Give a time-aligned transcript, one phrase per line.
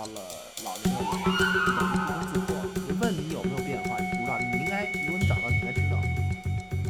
[0.00, 0.20] 到了
[0.64, 1.30] 老人的灵魂？
[1.30, 2.56] 你不能自破。
[3.02, 6.00] 问你有没有变化，你不知道，你应该，如果你找到，你应该知道。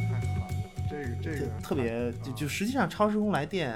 [0.08, 0.46] 太狠了，
[0.88, 3.72] 这个这个特别，就就实际上《超时空来电》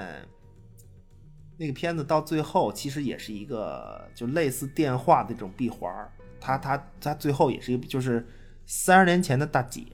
[1.57, 8.25] 那个片子到最后其实也是一个就类似电话的这种闭环儿，它它它最后也是一个就是
[8.65, 9.85] 三十年前的大姐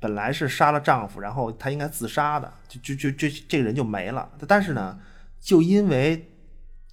[0.00, 4.98] 本来是杀了丈夫，然后她应该自杀的，就就就这这个人就没了，但是呢，
[5.38, 6.30] 就因为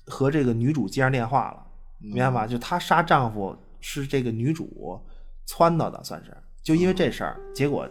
[0.08, 1.65] 和这个女主接上电话了，
[2.14, 2.48] 明白吗？
[2.48, 5.00] 就她杀丈夫是这个女主
[5.48, 7.88] 撺掇的，算是就因为这事儿，结果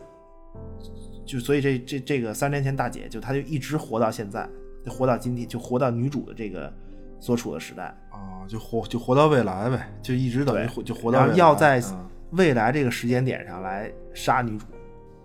[1.24, 4.48] 就所以这这这个三十年前大姐就她就一直活到现在，
[4.84, 6.72] 就活到今天，就活到女主的这个
[7.20, 14.66] 所处的时代，啊，就活就活到未来呗，就一直等于活就活到要在啊未来这个时间点上来杀女主。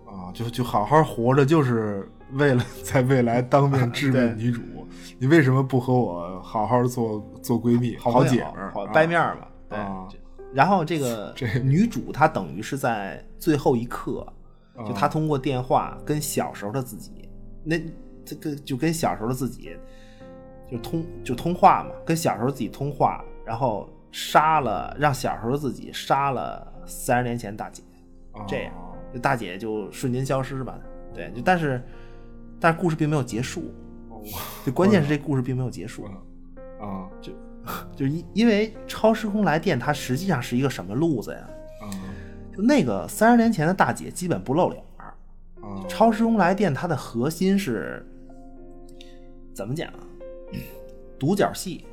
[0.06, 4.62] 啊，就就好好活着，就是为了 在未来当面 质问女主，
[5.18, 9.48] 你为什么不和我好好做做闺蜜、好姐们儿、好啊掰面儿嘛。
[9.70, 10.08] 对啊，
[10.54, 14.26] 然后这个 女主她等于是在最后一刻，
[14.78, 17.30] 就啊她通过电话跟小时候的自己，
[17.64, 17.78] 那
[18.26, 19.76] 这个就跟小时候的自己
[20.72, 27.84] 就通就通话嘛，跟小时候自己通话，然后杀了让小时候的自己杀了三十年前大姐，
[28.48, 30.80] 这样啊就大姐就瞬间消失吧。
[31.14, 31.84] 对，就但是
[32.60, 33.72] 但是故事并没有结束，
[34.10, 34.22] 哦
[34.66, 36.04] 就关键是这故事并没有结束。
[36.04, 37.32] 啊就
[37.96, 41.50] 就因因为超时空来电，它实际上是一个什么路子呀？
[41.82, 41.86] 啊
[42.56, 44.84] 就那个三十年前的大姐基本不露脸
[45.88, 48.06] 超时空来电它的核心是
[49.54, 50.00] 怎么讲啊？
[51.20, 51.86] 独角戏，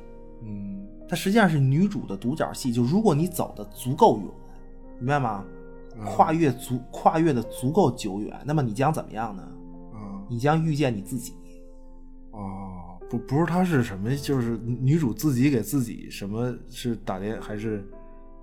[0.43, 2.71] 嗯它实际上是女主的独角戏。
[2.71, 4.27] 就如果你走的足够远，
[4.99, 5.43] 明白吗？
[5.99, 9.43] 啊跨越足跨越的足够久远，那么你将怎么样呢？
[10.27, 11.33] 啊你将遇见你自己。
[12.31, 17.83] 哦，不不是他是什么，就是女主自己给自己什么是打电还是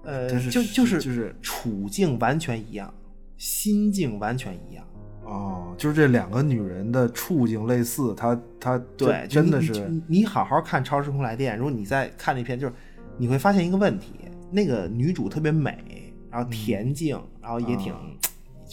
[0.03, 2.93] 呃，就是就就是就是处境完全一样，
[3.37, 4.85] 心境完全一样。
[5.25, 12.73] 哦，就是这两个女人的处境类似，她她对，真的是你你好好看《超时空来电》，如果你再看那篇，就是
[13.17, 14.13] 你会发现一个问题：
[14.51, 18.01] 那个女主特别美，然后恬静，然后也挺、啊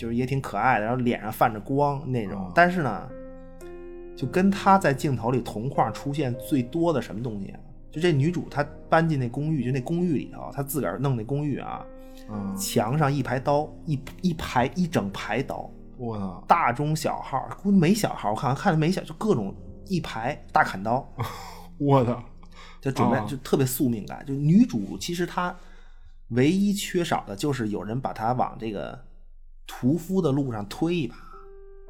[0.02, 2.46] 就是也挺可爱的，然后脸上泛着光那种。
[2.46, 3.08] 啊但是呢，
[4.18, 7.60] 就跟她在镜头里同框出现最多的什么东西啊？
[7.92, 11.86] 就这女主她搬进那公寓，就那公寓里头，她自个儿弄那公寓啊，
[12.28, 19.54] 啊，墙上一排刀，一一排一整排刀，我操大中小号，估计没小号，我看看着没小，就各种
[19.86, 21.08] 一排大砍刀，
[21.78, 22.24] 我操
[22.82, 24.26] 就准备哦就特别宿命感。
[24.26, 25.56] 就女主其实她
[26.30, 29.00] 唯一缺少的就是有人把她往这个
[29.74, 31.16] 屠夫的路上推一把，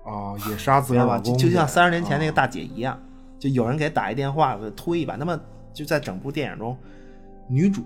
[0.05, 1.15] 哦，也杀自知道吧？
[1.15, 2.97] 个儿老公就就像去三十年前那个啊大姐一样，
[3.39, 5.15] 就有人给打一电话给推一把。
[5.15, 5.37] 那么
[5.73, 6.77] 就在整部电影中，
[7.49, 7.83] 女主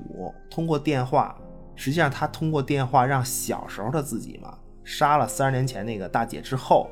[0.50, 1.36] 通过电话，
[1.76, 6.90] 实际上她通过电话让小时候的自己嘛杀了三十年前那个大姐之后，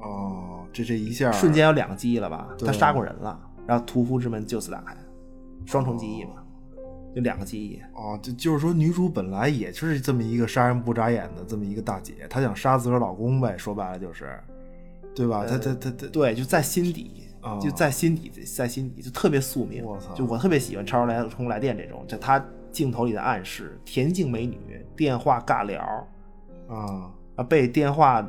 [0.00, 2.48] 哦，这这一下瞬间有两个记忆了吧？
[2.58, 4.96] 对他杀过人了，然后屠夫之门就此打开，
[5.66, 6.41] 双重记忆嘛，
[7.14, 7.80] 就两个记忆。
[7.94, 14.38] 哦，就就是说女主本来也就是这么一个杀人不眨眼的这么一个大姐，她想杀自个儿老公呗，说白了就是，
[15.14, 15.44] 对吧？
[15.46, 19.84] 她她她她对，就在心底，哦就在心底，在心底就特别宿命。
[19.84, 24.58] 我操就我特别喜欢《超人来冲来电》这种，就她镜头里的暗示，恬静美女，
[24.96, 25.82] 电话尬聊，
[26.68, 28.26] 啊啊，被电话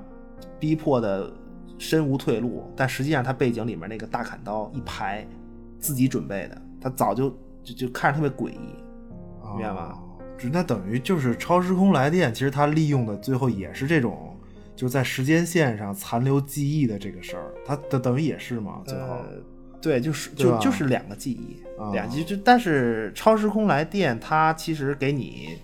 [0.60, 1.32] 逼迫的
[1.78, 5.26] 身无退路，但实际上她背景里面那个大砍刀一排，
[5.80, 7.34] 自己准备的，她早就
[7.64, 8.76] 就就看着特别诡异。
[9.56, 9.94] 明白吗？
[9.94, 10.00] 哦
[10.36, 14.36] 只那等于就是超时空来电，其实它利用的最后也是这种，
[14.76, 19.26] 就是在时间线上残留记忆的这个事儿，它等等于也是嘛，最后、呃
[19.80, 25.60] 对，就是就就是两个记忆，啊两记就但是超时空来电它其实给你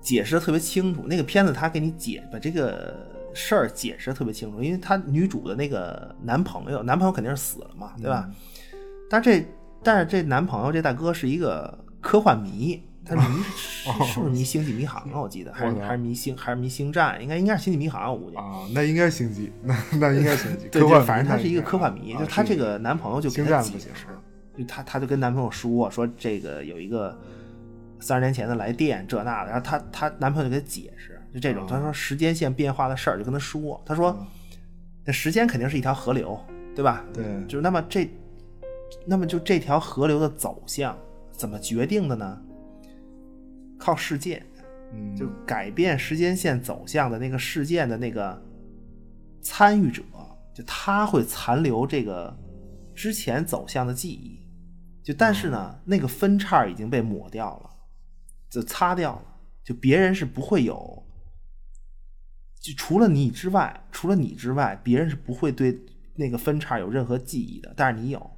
[0.00, 2.94] 解释的特别清楚，那个片子它给你解把这个
[3.34, 8.30] 事儿解释的特别清楚，因为他女主的那个男朋友，男朋友肯定是死了嘛，对吧？
[9.10, 9.44] 但这
[9.82, 12.82] 但是这男朋友这大哥是一个科幻迷。
[13.08, 15.18] 他迷是是不是迷星际迷航啊？
[15.18, 17.18] 我记得还是还是迷星还是迷星战？
[17.22, 18.36] 应该应该是星际迷航，我估计。
[18.36, 24.06] 啊，那应该是星际，那 那应该是星际，对，科幻就反正他是一个科幻迷，啊就他这个男朋友就给他解释，
[24.58, 27.18] 就他他就跟男朋友说说这个有一个
[27.98, 34.14] 三十年前的来电这那的，然后他他男朋友就给他解释，就这种，他说时间线变化的事儿就跟他说，他说
[35.06, 36.38] 那时间肯定是一条河流，
[36.74, 37.02] 对吧？
[37.14, 38.06] 对就是那么这，
[39.06, 40.98] 那么就这条河流的走向
[41.30, 42.42] 怎么决定的呢？
[43.78, 44.44] 靠事件，
[44.92, 48.42] 嗯，就改变时间线走向的那个事件的那个
[49.40, 50.02] 参与者，
[50.52, 52.36] 就他会残留这个
[52.94, 54.42] 之前走向的记忆，
[55.02, 57.70] 就但是呢，那个分叉已经被抹掉了，
[58.50, 59.22] 就擦掉了，
[59.62, 61.06] 就别人是不会有，
[62.60, 65.80] 就除了你之外，除了你之外，别人是不会对
[66.16, 68.30] 那个分叉有任何记忆的，但是你有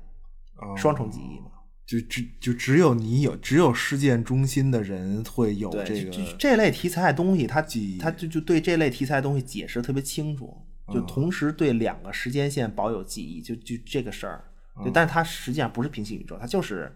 [0.60, 1.46] 哦双重记忆嘛。
[1.86, 7.60] 就只就只有你有，只有事件中心的人会有对，这个就就这类题材的东西，它
[8.00, 10.56] 它就就对这类题材的东西解释得特别清楚，
[10.92, 14.44] 就同时对两个时间线保有记忆，就就这个事儿。
[14.84, 16.94] 对，但是它实际上不是平行宇宙，它就是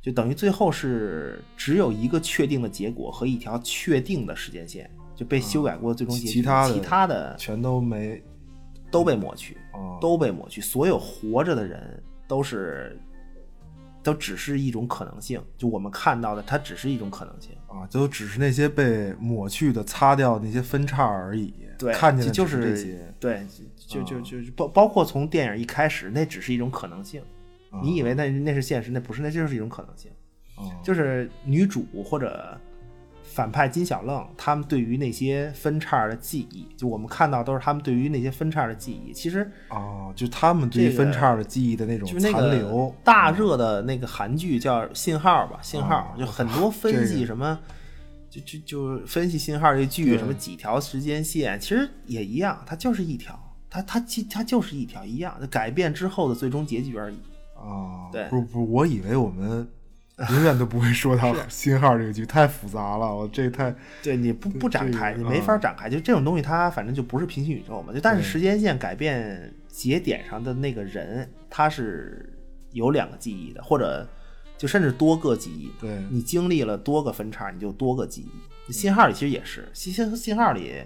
[0.00, 8.22] 就等于最后是只有一个确定的结果和一条确定的时间线，就被修改过的最终结局，其他的其他的全都没
[8.90, 12.96] 都被抹去，哦都被抹去，所有活着的人都是。
[14.02, 17.50] 都只是一种可能性，就我们看到的，它只是一种可能性。
[17.66, 21.52] 啊，都只是那些被抹去的、擦掉那些分叉而已。
[21.78, 23.14] 对，看见的就是这些。
[23.20, 23.46] 对，
[23.76, 27.22] 就就就就包包括从电影一开始，那只是一种可能性。
[27.82, 30.10] 你以为那那是现实，那不是，那就是一种可能性。
[30.56, 32.58] 哦就是女主或者
[33.40, 39.14] 反派金小愣，他们对于那些分叉的记忆，就我们看到都是他们对于那些分叉的记忆。
[39.14, 42.94] 其实哦，就他们对于分叉的记忆的那种残留个。
[43.02, 47.58] 大热的那个韩剧叫《信号》吧，《信号》就很多分析什么，
[48.28, 53.38] 就就就分析信号这剧什么几条时间线，其实也一样，它就是一条，
[53.70, 57.16] 它它其它就是一条一样，改变之后的最终结局而已。
[57.56, 59.66] 啊，对不是不是，我以为我们
[60.28, 65.88] 永远都不会说到信号这个剧，太复杂了，我这太对你不不展开，你没法展开。
[65.88, 67.92] 就这种东西，它反正就不是平行宇宙嘛。
[67.92, 72.30] 就但是时间线改变节点上的那个人，他是
[72.72, 74.06] 有两个记忆的，或者
[74.58, 75.72] 就甚至多个记忆。
[75.80, 78.20] 对你经历了多个分叉，你就多个记
[78.68, 78.72] 忆。
[78.72, 80.82] 信号里其实也是，信信信号里，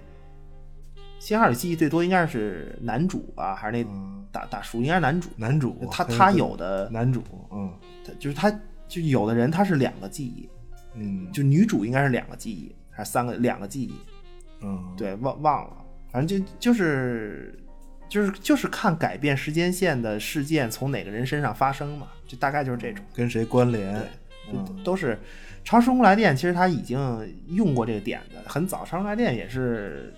[1.18, 4.80] 信号里记忆最多应该是男主吧，还是那嗯大大叔？
[4.80, 5.28] 应该是男主。
[5.36, 7.22] 男主，他他有的男主，
[7.52, 7.72] 嗯
[8.06, 8.48] 他就是他
[8.86, 10.48] 就有的人他是两个记忆，
[10.94, 13.94] 嗯就女主应该是两个记忆，还是三个两个记忆？
[14.60, 17.58] 嗯，对，忘忘了，反正就就是
[18.08, 23.94] 就是就是看改变时间线的事件从哪个人身上发生嘛，就大概就是这种，跟谁关联？
[24.52, 25.14] 就嗯都是
[25.64, 26.98] 《超时空来电》，其实他已经
[27.48, 30.12] 用过这个点子，很早，《超时空来电》也是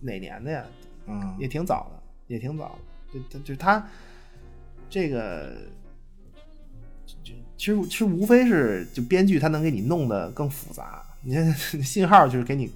[0.00, 0.64] 哪年的呀？
[1.06, 2.78] 嗯也挺早的，也挺早
[3.12, 3.86] 的，就就就他
[4.90, 5.56] 这个。
[7.58, 11.52] 就其实其实无非是就编剧他能给你弄得更复杂，你看
[11.82, 12.70] 信号就是给你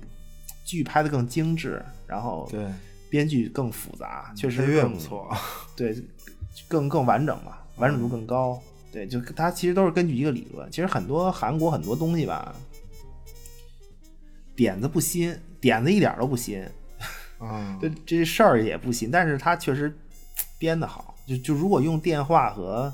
[0.65, 2.67] 剧拍的更精致，然后对，
[3.09, 5.37] 编剧更复杂，确实配乐更不错，
[5.77, 5.97] 对，
[6.67, 8.61] 更更完整嘛，完整度更高。
[8.91, 10.71] 对，就它其实都是根据一个理论。
[10.71, 12.55] 其实很多韩国很多东西吧，
[14.55, 16.63] 点子不新，点子一点都不新，
[17.39, 19.97] 啊，这这事儿也不新，但是它确实
[20.59, 21.15] 编的好。
[21.27, 22.93] 就就如果用电话和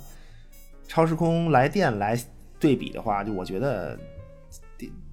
[0.89, 2.19] 超时空来电来
[2.59, 3.97] 对比的话，就我觉得，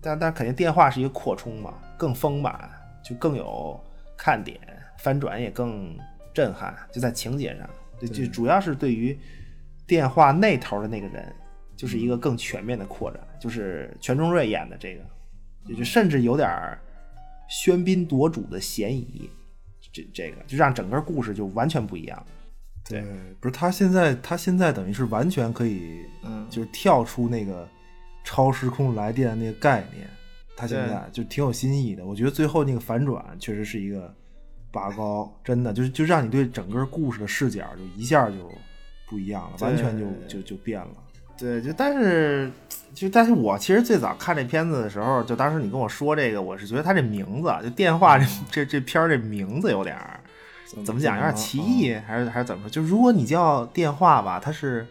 [0.01, 2.67] 但但肯定电话是一个扩充嘛，更丰满，
[3.03, 3.79] 就更有
[4.17, 4.59] 看点，
[4.99, 5.95] 翻转也更
[6.33, 9.15] 震撼，就在情节上，就就主要是对于
[9.85, 11.31] 电话那头的那个人，
[11.75, 15.03] 就是一个更全面的扩展，就是全钟瑞演的这个，
[15.67, 16.79] 就就甚至有点儿
[17.49, 19.29] 喧宾夺主的嫌疑，
[19.91, 22.25] 这这个就让整个故事就完全不一样。
[22.87, 23.03] 对，
[23.39, 27.67] 不是他现在，他现在等于是完全可以，嗯就是跳出那个
[28.23, 30.07] 超时空来电的那个概念，
[30.55, 32.05] 他现在就挺有新意的。
[32.05, 34.13] 我觉得最后那个反转确实是一个
[34.71, 38.51] 拔高，真的就是就让你对整个故事的视角就一下就
[39.09, 40.91] 不一样了，完全就就就变了。
[41.37, 42.49] 对，就但是
[42.93, 50.19] 就但是我其实最早看这片子的时候，就当时你跟我说这个，我是觉得他这名字就电话这这这片儿这名字有点儿
[50.83, 52.69] 怎么讲，有点歧义，还是还是怎么说？
[52.69, 54.85] 就如果你叫电话吧，它是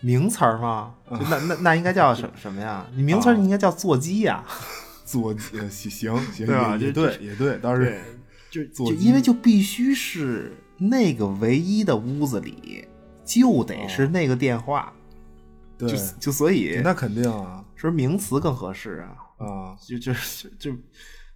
[0.00, 0.94] 名词儿吗？
[1.10, 2.86] 就那那那应该叫什 什么呀？
[2.94, 4.44] 你名词儿应该叫座机呀。
[5.04, 8.00] 座机行行行，对吧就也也对也对，倒是
[8.48, 12.86] 就座因为就必须是那个唯一的屋子里，
[13.24, 14.92] 就得是那个电话，
[15.76, 19.44] 对就，就所以那肯定啊是不是名词更合适啊？
[19.44, 20.76] 啊，就就就就，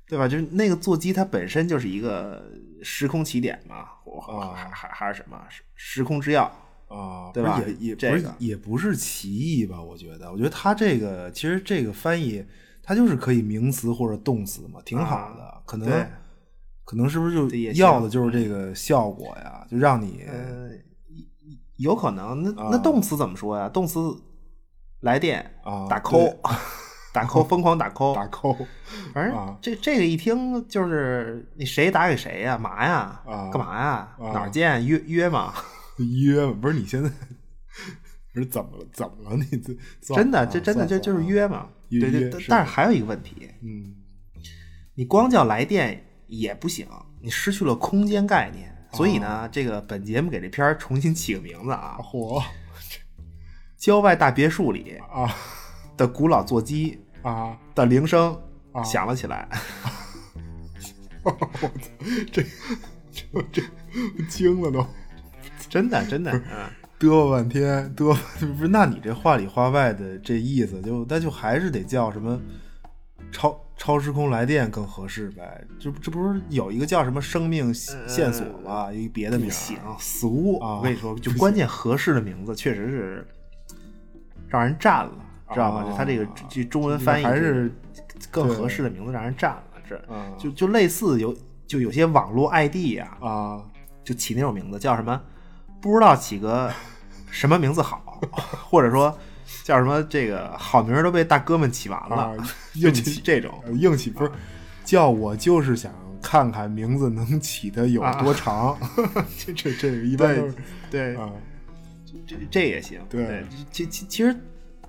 [0.07, 0.29] 对吧？
[0.29, 2.49] 就是那个座机它本身就是一个
[2.85, 3.89] 时空起点嘛，
[4.55, 6.49] 还还还是什么时时空之钥，
[6.89, 9.83] 啊，对吧也也这不是个也不是歧义吧？
[9.83, 12.45] 我觉得，我觉得他这个其实这个翻译，
[12.83, 15.63] 它就是可以名词或者动词嘛，挺好的。
[15.65, 16.07] 可能
[16.85, 19.67] 可能是不是就要的就是这个效果呀？
[19.71, 20.69] 就让你呃，
[21.79, 22.43] 有可能。
[22.43, 23.69] 那啊那动词怎么说呀？
[23.69, 23.99] 动词
[25.01, 26.39] 来电啊打扣对，
[27.15, 28.53] 打扣， 疯狂打扣，打扣
[29.15, 32.59] 反正啊这这个一听就是你谁打给谁呀？
[32.59, 33.23] 嘛呀？
[33.25, 33.89] 啊干嘛呀？
[34.19, 34.85] 啊哪儿见？
[34.85, 35.55] 约约嘛？
[35.99, 36.53] 约嘛？
[36.61, 37.09] 不是你现在
[38.35, 38.85] 不是怎么了？
[38.93, 39.37] 怎么了？
[39.37, 41.69] 你这真的，这真的这就就是约嘛？
[41.91, 43.95] 约对但但是还有一个问题，嗯
[44.97, 46.87] 你光叫来电也不行，
[47.23, 48.71] 你失去了空间概念。
[48.93, 52.43] 所以哦呢，这个本节目给这片儿重新起个名字啊，火
[53.77, 55.29] 郊外大别墅里啊
[55.97, 57.59] 的古老座机啊！
[57.75, 58.41] 的铃声
[58.73, 59.49] 啊响了起来。
[61.25, 61.71] 我操，
[62.31, 62.45] 这
[63.11, 63.63] 这这
[64.29, 64.87] 惊了都。
[65.69, 68.15] 真的真的，嗯，嘚啵半天，嘚啵
[68.55, 68.69] 不是？
[68.69, 72.41] 那你这话里话外的这意思就，那就还是得叫什么
[73.33, 75.67] 超超时空来电更合适呗？
[75.81, 78.93] 这这不是有一个叫什么生命线索吗？
[78.93, 79.51] 有一别的名
[79.99, 80.59] 俗。
[80.61, 83.27] 啊我跟你说，就关键合适的名字确实是
[84.47, 85.19] 让人占了，
[85.53, 85.83] 知道吗？
[85.83, 87.71] 啊就他这个这中文翻译还是
[88.31, 91.37] 更合适的名字让人占了，这啊就就类似有
[91.67, 93.63] 就有些网络 ID 呀、啊
[94.05, 95.21] 就起那种名字叫什么，
[95.81, 96.71] 不知道起个
[97.31, 98.21] 什么名字好，
[98.69, 99.17] 或者说
[99.63, 102.37] 叫什么这个好名儿都被大哥们起完了，啊，
[102.79, 103.53] 就起硬起这种。
[103.65, 104.31] 呃硬起不是
[104.85, 108.77] 叫我就是想看看名字能起的有多长，
[109.39, 110.37] 这这这个一般
[110.91, 111.31] 对，啊
[112.27, 113.01] 这这也行。
[113.09, 114.37] 对其其其实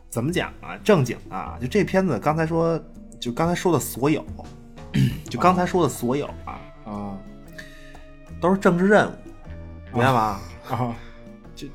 [0.09, 0.77] 怎么讲啊？
[0.83, 2.79] 正经啊，就这片子刚才说，
[3.19, 4.25] 就刚才说的所有，
[5.29, 7.17] 就刚才说的所有啊，啊
[8.39, 9.13] 都是政治任务，
[9.93, 10.39] 明白吗？
[10.69, 10.95] 啊，
[11.55, 11.67] 这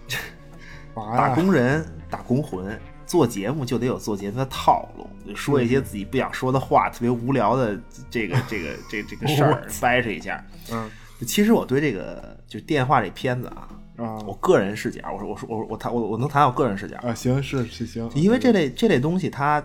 [0.94, 1.34] 嘛 打？
[1.34, 10.42] 工人、打工魂，做节目就得有做节目的套路，就说一些自己不想说的话，特别无聊的这个 这个这这个事儿掰扯一下。
[10.70, 10.88] 嗯
[11.26, 13.68] 其实我对这个就电话这片子啊，
[14.02, 19.62] 啊我个人视角，我说我说我我谈我我能谈我个人视角，啊，行是是行，因为这类这类东西它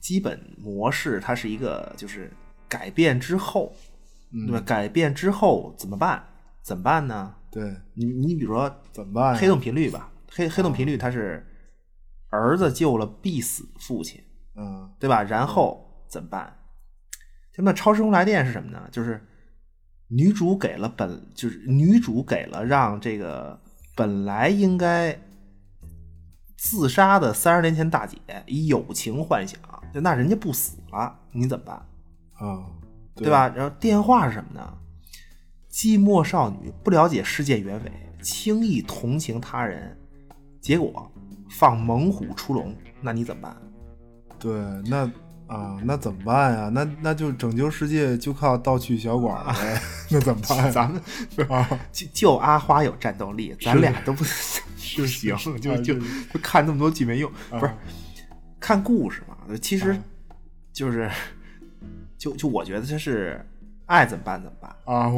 [0.00, 2.30] 基本模式它是一个就是
[2.68, 3.72] 改变之后，
[4.30, 4.60] 对吧？
[4.60, 6.22] 改变之后怎么办？
[6.62, 7.34] 怎么办呢？
[7.50, 9.36] 对你你比如说怎么办？
[9.36, 11.46] 黑洞频率吧，黑黑洞频率它是
[12.30, 14.20] 儿子救了必死父亲，
[14.56, 15.22] 嗯对吧？
[15.22, 16.52] 然后怎么办？
[17.56, 18.88] 那么超时空来电是什么呢？
[18.90, 19.24] 就是
[20.08, 23.60] 女主给了本，就是女主给了让这个
[23.96, 25.18] 本来应该
[26.56, 29.58] 自杀的三十年前大姐以友情幻想，
[29.92, 31.76] 就那人家不死了，你怎么办？
[32.34, 32.66] 啊，
[33.14, 33.30] 对？
[33.30, 33.48] 吧？
[33.48, 34.78] 然后电话是什么呢？
[35.70, 37.92] 寂寞少女不了解世界原委，
[38.22, 39.96] 轻易同情他人，
[40.60, 41.10] 结果
[41.50, 43.56] 放猛虎出笼，那你怎么办？
[44.38, 44.52] 对，
[44.86, 45.10] 那
[45.54, 46.68] 啊，那怎么办呀？
[46.72, 49.80] 那那就拯救世界就靠盗取小馆儿呗，
[50.10, 50.72] 那怎么办？
[50.72, 51.00] 咱们
[51.48, 56.00] 啊， 就就阿花有战斗力，咱俩都不是行，就啊就是
[56.32, 57.72] 就看那么多剧没用，啊不是
[58.58, 59.36] 看故事嘛？
[59.62, 59.98] 其实啊
[60.72, 61.10] 就是
[62.18, 63.44] 就就我觉得这是
[63.86, 64.74] 爱怎么办怎么办。
[64.84, 65.08] 啊，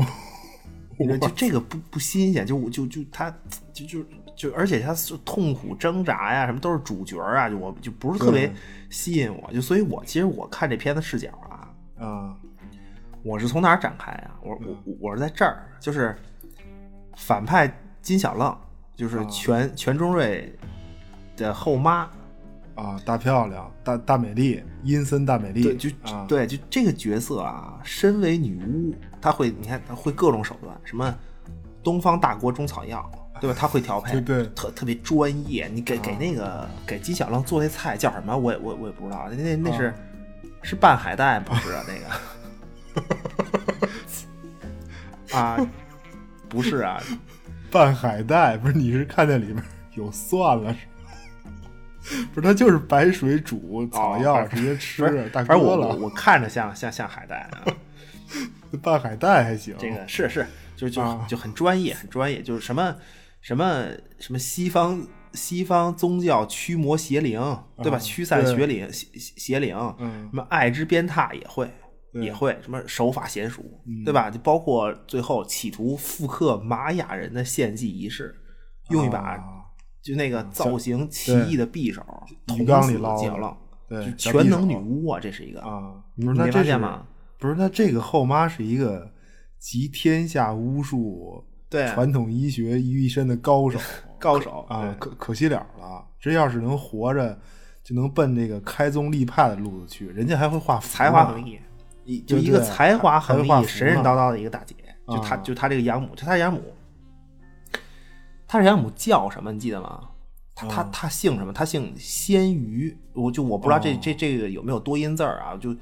[0.99, 3.35] 我就这个不不新鲜，就就就他
[3.73, 4.05] 就就
[4.37, 8.53] 就，而且他是痛苦挣扎呀，什么都是主角啊，就我就不是特别
[8.91, 12.37] 吸引我，就所以我其实我看这片子视角啊，嗯。
[13.23, 14.39] 我是从哪儿展开啊？
[14.41, 16.17] 我我我我是在这儿，就是
[17.17, 18.57] 反派金小愣，
[18.95, 20.57] 就是啊全全中瑞
[21.37, 22.09] 的后妈，
[22.77, 31.13] 啊，大漂亮，大大美丽，阴森大美丽，对，就、啊，对，就这个角色啊，身为女巫，她会，你看她会各种手段，什么
[31.83, 33.57] 东方大国中草药，对吧？
[33.59, 35.69] 他会调配，对对特特别专业。
[35.73, 38.37] 你给给那个给金小浪做那菜叫什么？
[38.37, 39.95] 我也我我也不知道，那那那是、
[40.63, 41.85] 是拌海带不是啊？
[41.87, 41.95] 那
[45.33, 45.59] 个啊，
[46.49, 47.03] 不是啊，
[47.71, 49.63] 拌海带，不是你是看见里面
[49.95, 52.23] 有蒜了是吧？
[52.33, 55.97] 不是，它就是白水煮草药，哦直接吃是，大反正我我哥了。
[55.97, 57.65] 我看着像像像海带啊。
[58.83, 62.95] 拌海带还行，这个是是，就就、啊就很专业，很专业，就是什么
[63.47, 63.87] 什么
[64.19, 67.41] 什么西方西方宗教驱魔邪灵，
[67.83, 67.97] 对吧？
[67.97, 71.71] 啊驱散邪灵邪邪灵，嗯什么爱之鞭挞也会。
[72.23, 73.63] 也会什么手法娴熟，
[74.03, 74.31] 对吧？
[74.31, 78.35] 就包括最后企图复刻玛雅人的献祭仪式，
[78.89, 79.37] 用一把啊
[80.03, 82.01] 就那个造型奇异的匕首
[82.31, 87.07] 鱼捅死缸里捞的金冷，对就全能女巫啊，这是一个啊，你没不是那这是发现吗？
[87.39, 89.13] 不是，那这个后妈是一个
[89.59, 93.79] 集天下巫术、对啊传统医学于一身的高手，
[94.19, 96.05] 高手啊，可可惜了了。
[96.21, 97.39] 这要是能活着，
[97.85, 100.07] 就能奔这个开宗立派的路子去。
[100.09, 101.59] 人家还会画符才华横溢，
[102.05, 104.75] 一就一个才华横溢、神神叨叨的一个大姐，
[105.09, 106.61] 就她啊就她这个养母，就她养母，
[108.47, 109.53] 她这养母叫什么？
[109.53, 110.03] 你记得吗？
[110.55, 111.53] 她她啊她姓什么？
[111.53, 115.57] 她姓鲜鱼，我就我不知道这哦这这个有没有多音字儿啊？
[115.57, 115.75] 就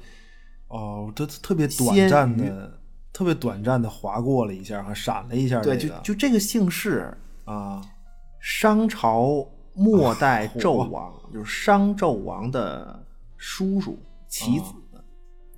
[0.67, 2.79] 哦，这特别短暂的，
[3.15, 7.81] 特别短暂的划过了一下，还闪了一下、这对，就就这个姓氏，啊，
[8.41, 13.01] 商朝末代纣王，就是商纣王的
[13.37, 14.65] 叔叔齐子，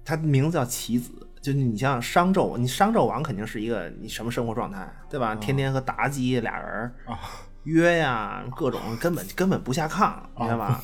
[0.05, 1.11] 他的名字叫齐子。
[1.41, 5.33] 就是你像商纣，你商纣王肯定是一个你什么生活状态，对吧？
[5.35, 7.17] 天天和妲己俩人啊
[7.63, 10.83] 约呀，各种根本根本不下炕，明白吧？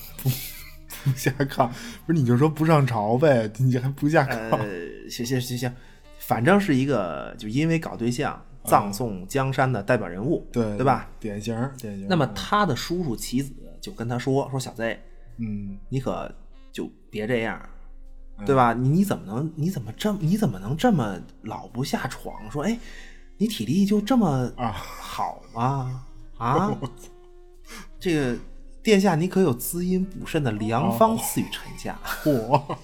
[1.03, 1.69] 不下炕，
[2.05, 4.57] 不是你就说不上朝呗，你还不下炕？
[4.57, 5.71] 呃，行行行行，
[6.27, 11.09] 反正是一个就因为搞对象葬送江山的代表人物，对对吧？？
[11.19, 12.07] 典型儿典型儿。
[12.09, 14.99] 那么他的叔叔齐子就跟他说说小 Z，
[15.37, 16.33] 嗯，你可
[16.71, 17.61] 就别这样，
[18.45, 18.73] 对吧？
[18.73, 22.49] 你你怎么能你怎么这么你怎么能这么老不下床？
[22.49, 22.79] 说哎，
[23.37, 26.05] 你体力就这么啊好吗？
[26.37, 26.77] 啊，
[27.99, 28.37] 这个
[28.81, 31.99] 殿下你可有滋阴补肾的良方赐予臣下？
[32.23, 32.77] 嚯，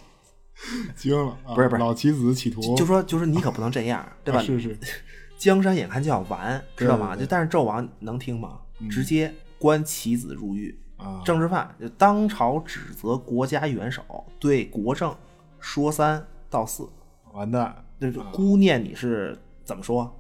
[0.95, 1.55] 惊了啊！
[1.55, 4.39] 不是不是老棋子企图就说就说你可不能这样，对吧？
[4.39, 4.77] 啊是是
[5.37, 7.15] 江山眼看就要完，知道吗？
[7.15, 8.59] 就但是纣王能听吗？
[8.89, 14.03] 直接关棋子入狱，啊，政治犯就当朝指责国家元首，
[14.39, 15.15] 对国政
[15.59, 16.87] 说三道四，
[17.33, 20.13] 完蛋就是姑念你是怎么说？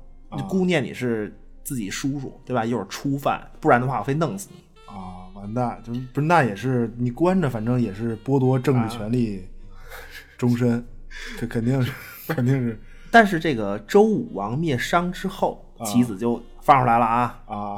[0.47, 2.63] 姑念你是自己叔叔，对吧？
[2.65, 4.63] 又是初犯，不然的话我非弄死你。
[4.85, 5.81] 啊，完蛋！
[5.83, 9.47] 就是不是那也是你关着，反正也是剥夺政治权利
[10.39, 10.83] 终身，
[11.37, 11.91] 这肯定是
[12.33, 12.81] 肯定是。
[13.11, 17.77] 但是这个周武王灭商之后，棋子就放出来了啊，啊。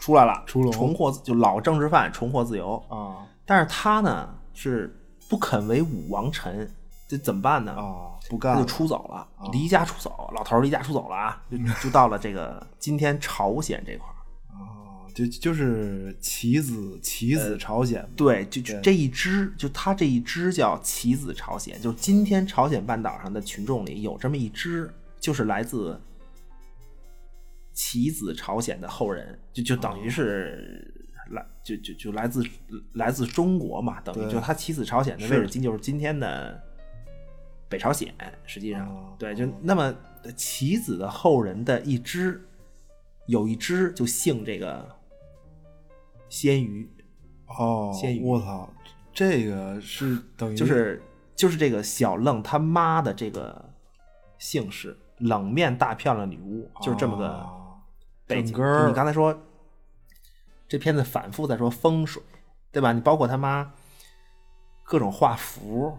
[0.00, 0.72] 出来了， 出笼。
[0.72, 2.82] 重获就老政治犯重获自由。
[2.88, 3.28] 啊。
[3.44, 6.66] 但是他呢是不肯为武王臣，
[7.06, 7.72] 这怎么办呢？
[7.72, 8.58] 啊，不干了。
[8.58, 14.14] 他就出走了，离家出走，老头儿离家出走了啊，就就到了这个今天朝鲜这块儿。
[15.24, 26.00] 啊，就就是棋子棋子朝鲜嘛对，就就这一支，就他这一支叫棋子朝鲜，就是今天朝鲜半岛上的群众里有这么一支，就是来自
[27.72, 30.92] 棋子朝鲜的后人，就就等于是
[31.30, 32.44] 来就就就来自
[32.94, 36.60] 来自中国嘛，等于对就他棋子朝鲜的是位置今就是今天的
[37.68, 38.12] 北朝鲜，
[38.46, 39.14] 实际上、哦。
[39.18, 39.94] 对，就那么
[40.36, 42.42] 棋子的后人的一支，
[43.26, 44.88] 有一支就姓这个
[46.28, 46.88] 鲜鱼，
[47.46, 48.68] 哦鲜鱼，我操，
[49.12, 51.02] 这个是等于就是
[51.34, 53.64] 就是这个小愣他妈的这个
[54.38, 57.50] 姓氏，冷面大漂亮女巫，就是这么个啊
[58.26, 58.56] 背景。
[58.56, 59.38] 你刚才说，
[60.68, 62.22] 这片子反复在说风水，
[62.70, 62.92] 对吧？
[62.92, 63.72] 你包括他妈
[64.84, 65.96] 各种画符、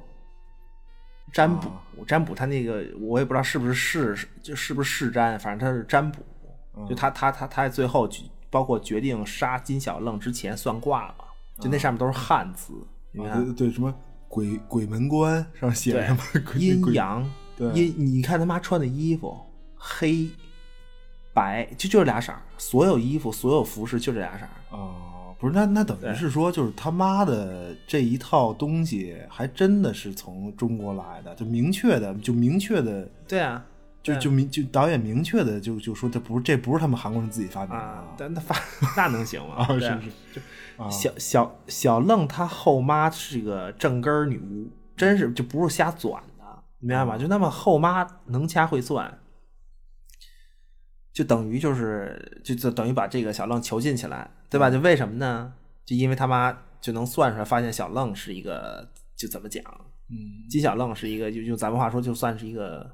[1.33, 6.21] 占卜，啊占卜他那个我也不知道是不是是就是不是是占，反正他是占卜。
[6.21, 11.25] 嗯就他他他他最后决包括决定杀金小愣之前算卦嘛，
[11.59, 12.73] 就那上面都是汉字，
[13.11, 13.93] 你啊看对对什么
[14.27, 16.21] 鬼鬼门关上写对什么
[16.57, 19.35] 阴阳，对阴你看他妈穿的衣服
[19.75, 20.29] 黑
[21.33, 24.49] 白，就就这俩色儿，所有衣服所有服饰就这俩色儿。
[24.71, 33.63] 哦，不是，那那等于是说，就是他妈的这一套东西，还真的是从中国来的，就明确的，就明确的，对啊，
[34.01, 38.55] 就就明就导演明确的就就说这不是这不是他们韩国人自己发明的啊，但那发
[38.95, 39.55] 那能行吗？
[39.57, 47.17] 啊对是是就小小小愣他后妈是个正根儿女巫，真是就不是瞎转的，你明白吗？
[47.17, 49.19] 就那么后妈能掐会算，
[51.11, 54.69] 就等于就是就就等于把这个小愣囚禁起来，对吧？
[54.69, 55.53] 就为什么呢？
[55.85, 59.61] 就因为他妈就能算出来，发现小愣是一个就怎么讲，
[60.09, 62.89] 嗯金小愣是一个，就用咱们话说，就算是一个，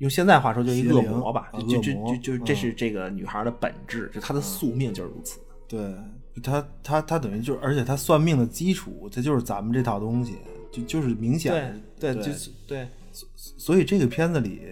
[0.00, 5.38] 用现在话说，就一邪灵恶魔吧，啊就就就就就这嗯是这个女孩的本质，就她的宿命就是如此。
[5.68, 5.94] 对
[6.42, 10.36] 她，她她等于就是，而且她算命的基础，她就是咱们这套东西，
[10.72, 12.88] 就就是明显对对，的就是对，
[13.36, 14.62] 所以这个片子里，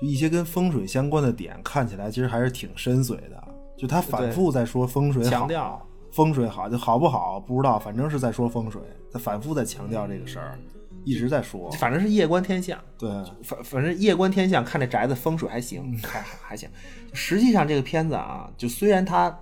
[0.00, 3.44] 就一些跟风水相关的点，看起来其实还是挺深邃的。
[3.76, 8.80] 就他反复在说风水好，强调风水好，就好不好不知道，反正是在说风水。
[9.12, 10.58] 他反复在强调这个事儿，
[11.04, 11.70] 一直在说。
[11.72, 13.08] 反正是夜观天象，对，
[13.42, 16.68] 反反正夜观天象，看这宅子风水还行，还还行。
[17.12, 19.36] 实际上这个片子啊，就虽然它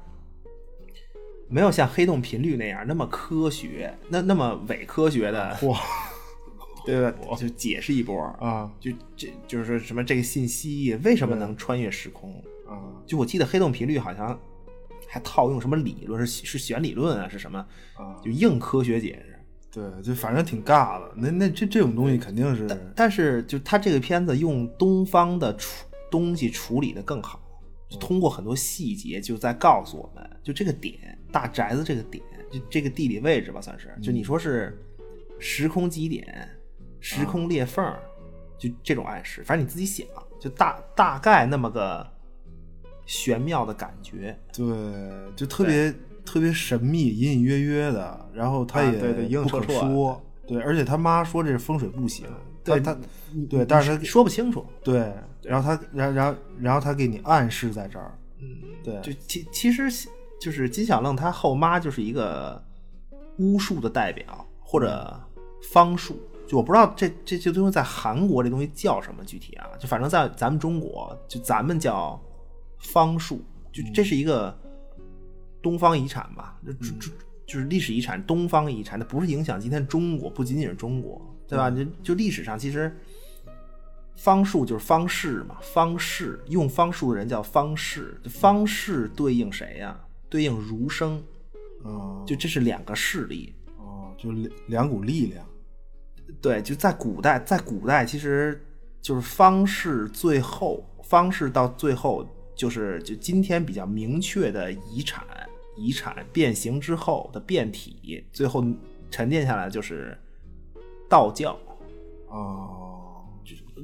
[1.48, 5.78] 没有像《黑洞频率》那样那么科学，那那么伪科学的，哇
[6.86, 7.14] 对吧？
[7.36, 12.32] 就解释一波，啊就这就是说什么这个信息为什么能穿越时空？
[12.66, 14.38] 啊就我记得《黑洞频率》好像
[15.06, 16.26] 还套用什么理论？
[16.26, 17.28] 是是弦理论啊？
[17.28, 17.58] 是什么？
[17.94, 19.27] 啊，就硬科学解释。
[19.78, 21.12] 对，就反正挺尬的。
[21.14, 27.40] 那那这这种东西肯定是，但是就他这个片子用东方的处东西处理的更好，
[27.88, 33.96] 就通过很多细节就在告诉我们，就这个点大宅子这个点，就这个地理位置吧，算是。
[34.02, 34.76] 就你说是
[35.38, 36.48] 时空极点、
[36.98, 37.94] 时空裂缝，
[38.58, 40.04] 就这种暗示，反正你自己想，
[40.40, 42.04] 就大大概那么个
[43.06, 44.36] 玄妙的感觉。
[44.52, 44.66] 对，
[45.36, 45.94] 就特别
[46.28, 48.92] 特别神秘、隐隐约约的，然后他也
[49.40, 50.22] 不可说。
[50.46, 52.26] 对，而且他妈说这风水不行，
[52.62, 53.00] 对他他
[53.48, 54.64] 对，但是他说不清楚。
[54.82, 55.12] 对，
[55.42, 58.46] 然后他然然后然后他给你暗示在这儿，嗯，
[58.82, 59.90] 对，就其其实
[60.40, 62.62] 就是金小愣他后妈就是一个
[63.38, 65.20] 巫术的代表或者
[65.70, 72.18] 方术，就我不知道这这这东西在韩国这东西叫什么具体啊，就反正在咱们中国就咱们叫
[72.78, 74.58] 方术，就这是一个
[75.62, 77.12] 东方遗产吧，就就就
[77.46, 81.70] 就是历史遗产，东方遗产，它不是影响今天中国，不仅仅是中国，对吧？
[81.70, 82.94] 就就历史上其实。
[84.20, 89.96] 方术就是方士嘛，方士用方术的人叫方士，方士对应谁呀、
[90.28, 91.22] 对应儒生，
[91.84, 93.54] 啊，就这是两个势力。
[93.76, 95.46] 哦，就两两股力量，
[96.40, 98.60] 对，就在古代，在古代其实
[99.00, 105.24] 就是方士最后，方士到最后就是就今天比较明确的遗产，
[105.78, 108.64] 遗产变形之后的变体，最后
[109.10, 110.18] 沉淀下来就是
[111.08, 111.58] 道教。
[112.28, 113.24] 哦，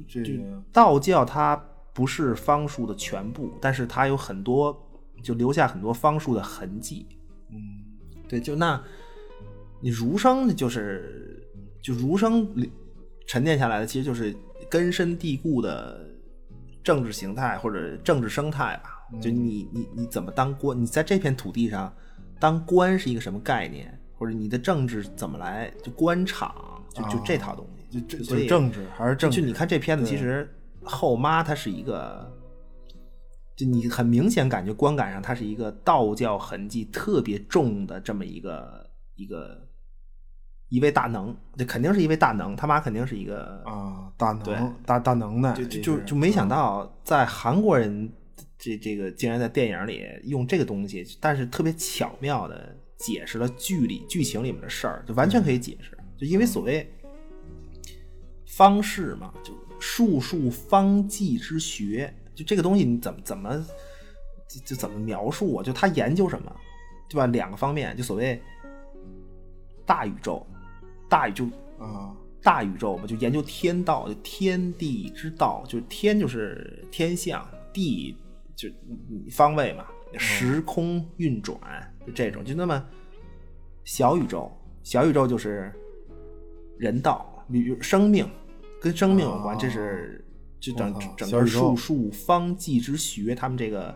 [0.05, 1.55] 这这个道教它
[1.93, 4.77] 不是方术的全部，但是它有很多，
[5.23, 7.07] 就留下很多方术的痕迹。
[7.49, 7.57] 嗯
[8.27, 8.83] 对，就那，
[9.79, 11.41] 你儒生就是
[11.81, 12.47] 就儒生
[13.25, 14.35] 沉淀下来的，其实就是
[14.69, 16.07] 根深蒂固的
[16.83, 18.94] 政治形态或者政治生态吧。
[19.21, 20.79] 就你你你怎么当官？
[20.79, 21.93] 你在这片土地上
[22.39, 23.99] 当官是一个什么概念？
[24.17, 25.69] 或者你的政治怎么来？
[25.83, 26.55] 就官场，
[26.93, 28.23] 就就这套东西。
[28.23, 29.41] 所以就政治还是政治？
[29.41, 30.49] 就你看这片子，其实
[30.83, 32.29] 后妈她是一个，
[33.55, 39.67] 就你很明显感觉观感上，它是一个道教痕迹特别重的这么一个一个
[40.69, 48.11] 一位大能，这肯定是一位大能，他妈肯定是一个啊，大能大大能耐，就就就没想嗯到在韩国人
[48.65, 55.95] 这这个竟然在电影里用这个东西，但是特别巧妙的解释了剧里剧情里面的事儿，就完全可以解释。
[56.17, 56.91] 就因为所谓
[58.47, 63.63] 方式嘛，就术数方剂之学，就这个东西你怎么怎么
[64.49, 65.63] 就就怎么描述啊？
[65.63, 66.55] 就他研究什么，
[67.07, 67.27] 对吧？
[67.27, 68.41] 两个方面，就所谓
[69.85, 70.43] 大宇宙，
[71.07, 71.45] 大宇宙
[71.77, 78.17] 啊大宇宙嘛，就研究天道，就天地之道，就是天就是天象，地
[78.55, 79.85] 就嗯方位嘛，
[80.17, 81.59] 时空运转，
[82.05, 82.83] 就这种，就那么
[83.83, 84.51] 小宇宙，
[84.83, 85.71] 小宇宙就是
[86.77, 88.27] 人道，比如生命，
[88.81, 89.59] 跟生命有关，哦。
[89.59, 90.25] 这是
[90.59, 93.93] 就整整个术数方剂之学，他们这个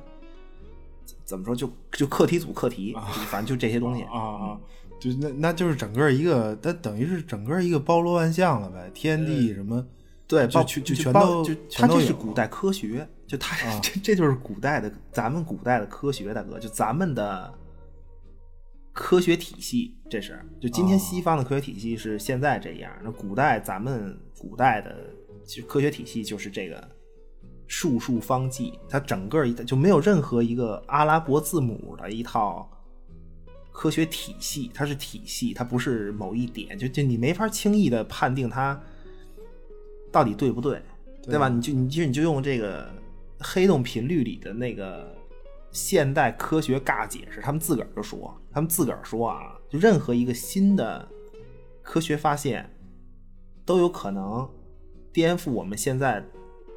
[1.23, 2.93] 怎么说，就就课题组课题，
[3.27, 4.03] 反正就这些东西。
[4.03, 4.59] 啊啊，
[4.99, 9.87] 就那那就是整个一个，它等于是整个一个包罗万象了呗，天地什么，
[10.29, 17.51] 对，就就全包都就它这是古代科学，就它、啊 这这就是古代的咱们古代的科学，大哥，就咱们的
[18.93, 24.95] 科学体系，这是就今天哦西方的科学体系是现在这样，那古代咱们古代的
[25.43, 26.87] 其实科学体系就是这个
[27.65, 32.69] 术数方剂，它整个一就没有任何一个阿拉伯字母的一套。
[33.71, 38.77] 科学体系，它是体系，它不是某一点，就就你没法轻易的判定它
[40.11, 40.81] 到底对不对，
[41.23, 41.49] 对吧？
[41.49, 42.89] 你就你就你就用这个
[43.39, 45.15] 黑洞频率里的那个
[45.71, 51.07] 现代科学尬解释，他们自个儿就说，他们自个儿说啊，就任何一个新的
[51.81, 52.69] 科学发现
[53.65, 54.49] 都有可能
[55.13, 56.23] 颠覆我们现在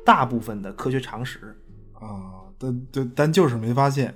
[0.04, 1.56] 大部分的科学常识。
[1.94, 4.14] 啊，但但，但就是没发现，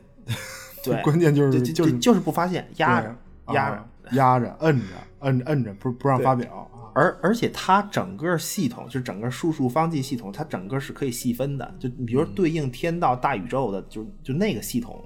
[0.82, 3.88] 对， 关键就是就就是就是不发现，压着对压着啊。
[4.12, 4.84] 压着摁着
[5.18, 11.74] 摁摁着，不不让发表啊而而且它整个系统，就是整个术数方剂系统，它整个是可以细分的。
[11.78, 15.04] 就比如说对应天道大宇宙的，就就那个系统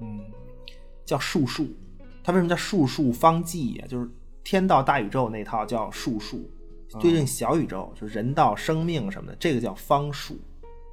[0.00, 0.20] 嗯
[1.04, 1.66] 叫术数。
[2.22, 3.84] 它为什么叫术数方剂呀？
[3.88, 4.08] 就是
[4.44, 6.48] 天道大宇宙那套叫术数，
[7.00, 10.38] 对应小宇宙就是人道生命什么的，这个叫方数。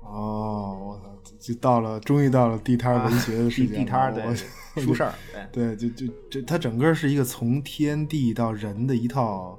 [0.04, 5.14] 哦，我操，就到了，终于到了地摊文学的时地间了，地摊儿对我出事儿，
[5.54, 9.58] 对 对，就就这，它整个是一个从天地到人的一套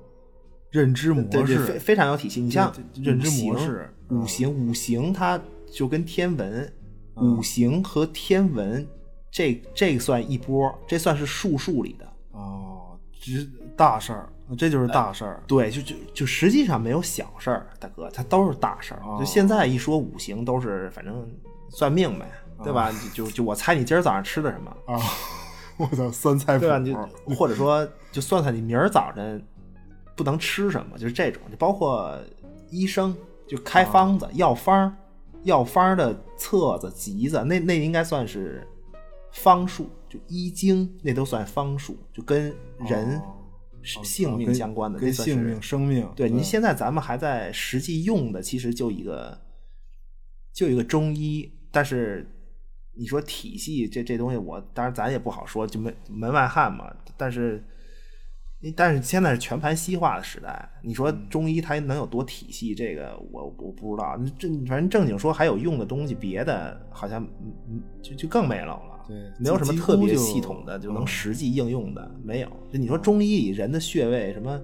[0.72, 1.78] 认知模对对，非。
[1.78, 2.40] 非常有体系。
[2.40, 5.40] 你像认知模式五行五行它
[5.72, 6.72] 就跟天文，
[7.14, 8.85] 嗯五行和天文
[9.30, 12.06] 这这算一波，这算是术数里的。
[12.32, 13.32] 哦，这
[13.76, 15.42] 大事儿，这就是大事儿。
[15.46, 19.02] 对，就就就实际上没有小事儿，大哥，它都是大事儿。
[19.18, 21.30] 就现在一说五行，都是反正
[21.68, 22.30] 算命呗，
[22.64, 22.90] 对吧？
[23.14, 25.00] 就就就我猜你今儿早上吃的什么啊？
[25.78, 26.78] 我操，酸菜对吧？
[26.78, 29.42] 就或者说就算算你明儿早晨
[30.22, 31.42] 不能吃什么，就是这种。
[31.50, 32.16] 就包括
[32.70, 33.16] 医生
[33.48, 34.96] 就开方子、药方、
[35.42, 38.64] 药方的册子、集子，那那应该算是
[39.32, 39.90] 方术。
[40.08, 42.54] 就医经那都算方术，就跟
[42.87, 43.20] 人
[43.82, 46.06] 性命相关的，跟性命、生命。
[46.14, 49.40] 对，您现在咱们还在实际用的，其实就一个，
[50.52, 51.50] 就一个中医。
[51.70, 52.30] 但是
[52.92, 56.94] 你说体系这这东西，我当然咱也不好说，就门门外汉嘛。
[57.16, 57.64] 但是，
[58.70, 62.75] 但是现在是全盘西化的时代，你说中医它能有多体系？
[62.75, 64.16] 这个我我不知道。
[64.38, 67.27] 正反正正经说还有用的东西，别的好像
[68.01, 68.81] 就就更没有了。
[69.09, 72.48] 对，没有什么特别系统的就能实际应用的，没有。
[72.70, 74.61] 就你说中医里人的穴位什么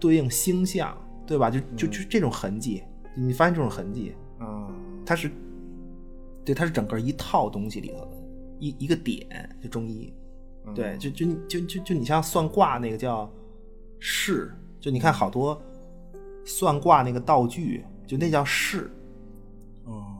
[0.00, 1.48] 对应星象，对吧？
[1.48, 2.82] 就就就这种痕迹，
[3.14, 4.68] 你发现这种痕迹，啊，
[5.06, 5.30] 它是，
[6.44, 8.10] 对，它是整个一套东西里头的
[8.58, 10.12] 一一个点，就中医，
[10.72, 13.28] 对，就就就就就你像算卦那个叫
[13.98, 15.60] 式，就你看好多
[16.44, 18.90] 算卦那个道具，就那叫式。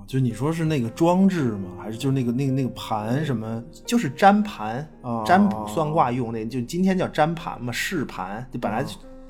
[0.07, 1.71] 就你说是那个装置吗？
[1.81, 3.65] 还是就是那个那个那个盘什么？
[3.87, 4.87] 就是占盘，
[5.25, 8.47] 占卜算卦用那，就今天叫占盘嘛，试盘。
[8.53, 8.85] 就本来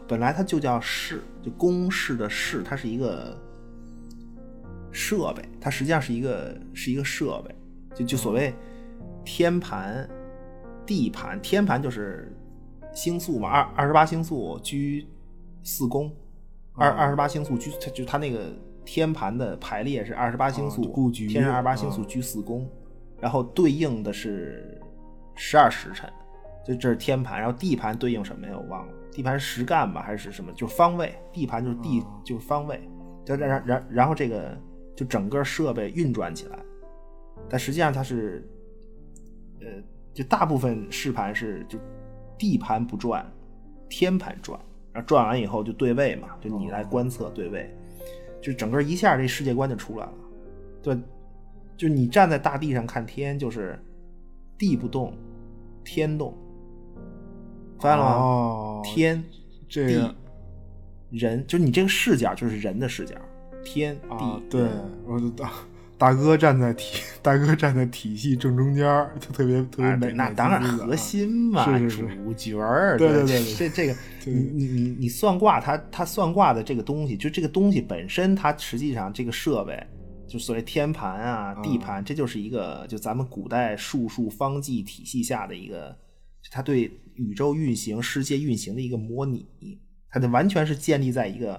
[0.08, 3.40] 本来它就叫试，就公式的试，它是一个
[4.90, 7.54] 设备，它实际上是一个是一个设备。
[7.94, 8.52] 就就所谓
[9.24, 10.06] 天盘、
[10.86, 12.34] 地盘，天盘就是
[12.92, 15.06] 星宿嘛，二二十八星宿居
[15.62, 16.12] 四宫，
[16.74, 18.52] 二二十八星宿居，它就它那个。
[18.86, 22.68] 天盘的排列是二十八星宿布局，天上二十八星宿居四宫，
[23.18, 24.78] 然后对应的是
[25.34, 26.06] 十二时辰，
[26.66, 27.40] 就这是天盘。
[27.40, 28.52] 然后地盘对应什么呀？
[28.54, 30.52] 我忘了，地盘是实干吧，还是什么？
[30.52, 32.78] 就方位，地盘就是地，就是方位。
[33.24, 34.54] 然然然然后这个
[34.94, 36.58] 就整个设备运转起来，
[37.48, 38.46] 但实际上它是，
[39.62, 39.66] 呃，
[40.14, 41.78] 就大部分试盘是就
[42.38, 43.30] 地盘不转，
[43.88, 44.58] 天盘转，
[44.92, 47.68] 然后转完以后就对位嘛，就你来观测对位。
[48.40, 50.12] 就整个一下这世界观就出来了，
[50.82, 50.94] 对，
[51.78, 53.82] 就你站在大地上看天，就是
[54.58, 55.14] 地不动，
[55.82, 56.36] 天动，
[57.80, 58.82] 发现了吗？
[58.84, 59.24] 天
[59.66, 60.14] 地
[61.10, 63.14] 人，就你这个视角就是人的视角，
[63.64, 64.42] 天地。
[64.50, 64.68] 对，
[65.06, 65.50] 我大
[66.04, 68.84] 大哥站在体，大哥站在体系正中间
[69.18, 70.12] 就特别特别美。
[70.12, 72.98] 那当然核心嘛，主角儿。
[72.98, 73.96] 对对对，这这个。
[74.26, 79.82] 你你你你算卦，他他算卦的这个东西，就这个东西本身，它实际上这个设备，
[80.28, 85.96] 就所谓天盘啊、地盘，这就是一个就咱们古代术数方剂体系下的一个，
[86.50, 89.46] 它对宇宙运行、世界运行的一个模拟，
[90.10, 91.58] 它的完全是建立在一个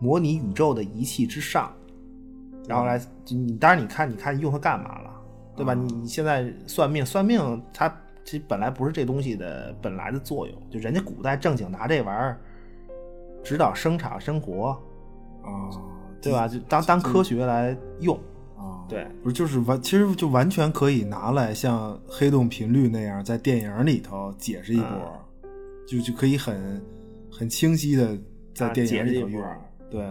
[0.00, 1.72] 模拟宇宙的仪器之上，
[2.68, 5.10] 然后来你当然你看你看用它干嘛了，
[5.56, 5.74] 对吧？
[5.74, 7.94] 你你现在算命算命它。
[8.26, 12.40] 其实本来不是这东西的本来的作用，就人家古代正经拿这玩意儿
[13.42, 14.70] 指导生产生活
[15.42, 15.68] 啊，
[16.22, 16.48] 对吧？
[16.48, 18.18] 就当当科学来用
[18.56, 24.88] 啊，对，不是就是完，其实就完全可以拿来像黑洞频率那样在电影里头解释一波，
[25.86, 26.82] 就就可以很
[27.30, 28.18] 很清晰的
[28.54, 29.44] 在电影里头用，
[29.90, 30.02] 对。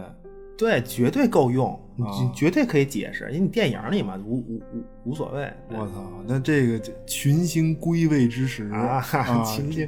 [0.56, 5.52] 对，绝对够用，你绝对可以解释，因为你电影里嘛，无无无无所谓。
[5.68, 8.70] 我操，那这个群星归位之时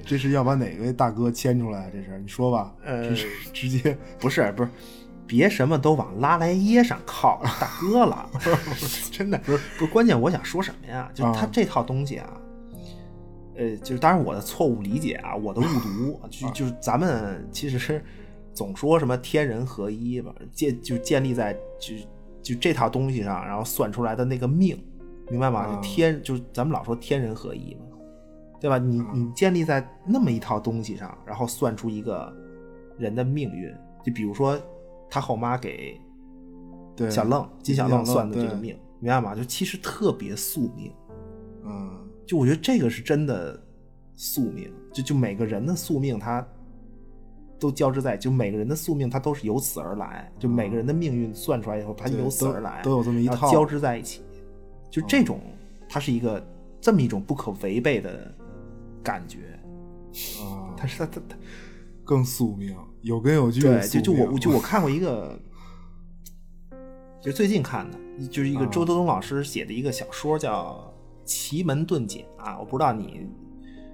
[0.04, 1.88] 这是要把哪位大哥牵出来？
[1.92, 2.74] 这是你说吧？
[2.84, 3.14] 呃，
[3.52, 4.70] 直接不是不是，
[5.24, 8.28] 别什么都往拉莱耶上靠，大哥了
[9.12, 9.92] 真的不是不是。
[9.92, 11.08] 关键我想说什么呀？
[11.14, 12.40] 就他这套东西啊，
[13.54, 18.04] 呃，就是当然我的错误理解啊，我的误读， 就就是咱们其实是。
[18.56, 21.94] 总说什么天人合一吧，建就建立在就
[22.42, 24.82] 就这套东西上，然后算出来的那个命，
[25.28, 25.74] 明白吗？
[25.74, 27.80] 就天就咱们老说天人合一嘛，
[28.58, 28.78] 对吧？
[28.78, 32.34] 你你建立在那么一套东西上，然后算出一个
[32.96, 33.70] 人的命运，
[34.02, 34.58] 就比如说
[35.10, 36.00] 他后妈给
[37.10, 39.34] 小愣金小愣算的这个命，明白吗？
[39.34, 40.90] 就其实特别宿命，
[41.62, 43.62] 嗯，就我觉得这个是真的
[44.14, 46.48] 宿命，就就每个人的宿命他。
[47.58, 50.30] 都交织在，就每个人的宿命，它都是由此而来。
[50.38, 54.22] 就每个人的命运算出来以后，它由此而来，都有这么一套交织在一起。
[54.90, 55.40] 就这种，
[55.88, 56.44] 它是一个
[56.80, 58.34] 这么一种不可违背的
[59.02, 59.38] 感觉
[60.42, 60.74] 啊！
[60.76, 61.36] 它是它它它
[62.04, 63.60] 更宿命，有根有据。
[63.60, 65.38] 对，就就我就我看过一个，
[67.20, 70.92] 就最近看的，就是一个周德东老师写的一个小说，叫
[71.24, 73.26] 奇门遁甲啊，我不知道你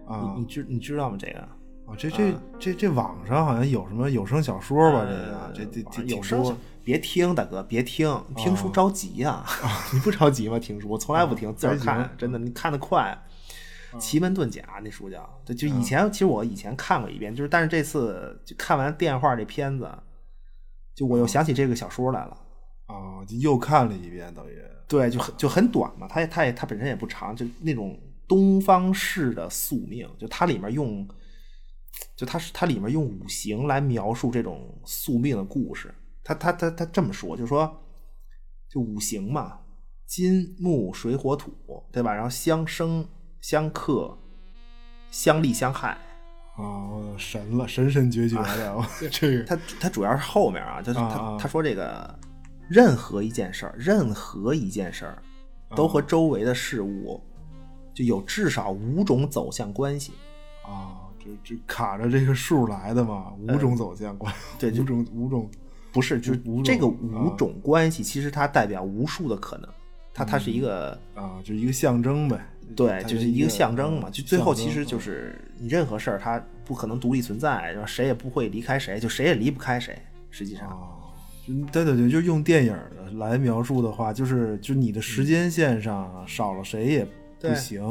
[0.06, 1.16] 啊你你知你知道吗？
[1.18, 1.48] 这个
[1.92, 5.04] 啊，这这这这网上好像有什么有声小说吧？
[5.04, 9.44] 这个呃这这这有声别听，大哥别听，听书哦着急呀、
[9.92, 10.58] 你不着急吗？
[10.58, 13.16] 听书我从来不听，自个儿看，真的，你看得快。
[13.98, 19.86] 奇门遁甲那书叫，对，就以前其实我以前看过一遍，就是但是这次就看完电话这片子，
[20.94, 22.34] 就我又想起这个小说来了。
[22.86, 31.06] 啊，就又看了一遍，等于对，就很就很短嘛，它也它也它本身也不长，就那种东方式的宿命，就它里面用，
[32.16, 35.94] 就它是它里面用五行来描述这种宿命的故事。
[36.24, 37.82] 它它它它这么说，就说
[38.68, 39.58] 就五行嘛，
[40.06, 41.52] 金木水火土，
[41.90, 42.14] 对吧？
[42.14, 43.06] 然后相生
[43.40, 44.16] 相克，
[45.10, 45.98] 相利相害。
[46.54, 52.18] 啊，我神了，神神绝绝的，我这个 它它主要是后面啊，就是他他说这个
[52.68, 55.22] 任何一件事儿，任何一件事儿
[55.74, 57.20] 都和周围的事物
[57.94, 60.12] 就有至少五种走向关系。
[60.64, 65.50] 啊，这这卡着这个数来的嘛，五种走向关，对就五种五种
[65.92, 69.68] 不是，就是五种这个啊五种关系，其实它代表无数的可能，
[70.12, 72.44] 它它是一个啊，就是一个象征呗。
[72.74, 74.08] 对，就是一个象征嘛。
[74.08, 79.96] 啊就最后其实就是你任何事儿，它不可能独立存在，然后谁也不会离开谁，就谁也离不开谁。
[80.30, 80.98] 实际上，
[81.70, 87.06] 对对对，就用电影的来描述的话，就是就你的时间线上啊少了谁也
[87.38, 87.82] 不行。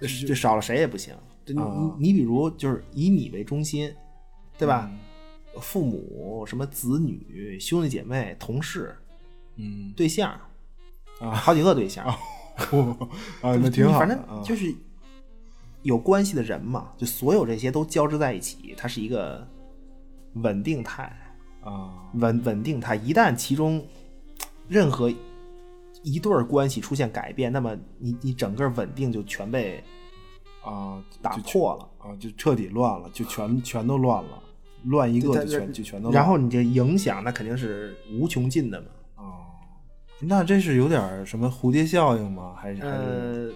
[0.00, 1.14] 这这少了谁也不行。
[1.48, 1.96] 这你啊。
[1.98, 3.92] 你你比如就是以你为中心，
[4.58, 4.88] 对吧？
[4.90, 4.98] 嗯。
[5.60, 8.94] 父母、什么子女、兄弟姐妹、同事、
[9.56, 9.92] 嗯。
[9.96, 10.30] 对象
[11.20, 11.32] 啊。
[11.32, 12.16] 好几个对象，啊，
[13.60, 14.72] 那挺好反，正就是
[15.82, 19.44] 有关系的人嘛，就所有这些都交织在一起，它是一个
[20.34, 21.04] 稳定态，
[21.62, 22.08] 啊。
[22.14, 22.94] 稳稳定态。
[22.94, 23.84] 一旦其中
[24.68, 25.12] 任何
[26.04, 29.82] 一对儿关系出现改变，那么你你整个稳定就全被
[30.68, 31.88] 啊打破了。
[31.98, 34.42] 啊，就彻底乱了，就全全都乱了，
[34.84, 36.14] 乱一个就全就全都乱。
[36.14, 38.86] 然后你这影响那肯定是无穷尽的嘛。
[39.16, 39.44] 哦，
[40.20, 42.54] 那这是有点什么蝴蝶效应吗？
[42.56, 43.52] 还是还是呃，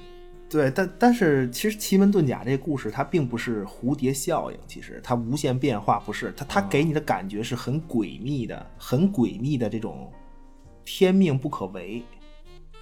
[0.51, 10.12] 对，但但是其实奇门遁甲这个故事它并不是蝴蝶效应，其实它无限变化不是，它它给你的感觉是很诡秘的，很诡秘的这种
[10.85, 12.03] 天命不可违。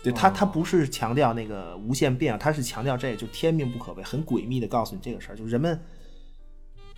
[0.03, 5.79] 对他，他不是强调那个无限变，他是强调这个，就天命不可违，很诡秘的告诉你这个事儿，就人们，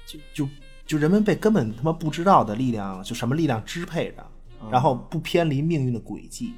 [0.06, 0.48] 就就
[0.86, 4.24] 就人们被根本他妈不知道的力量，就什么力量支配着，
[4.70, 6.54] 然后不偏离命运的轨迹，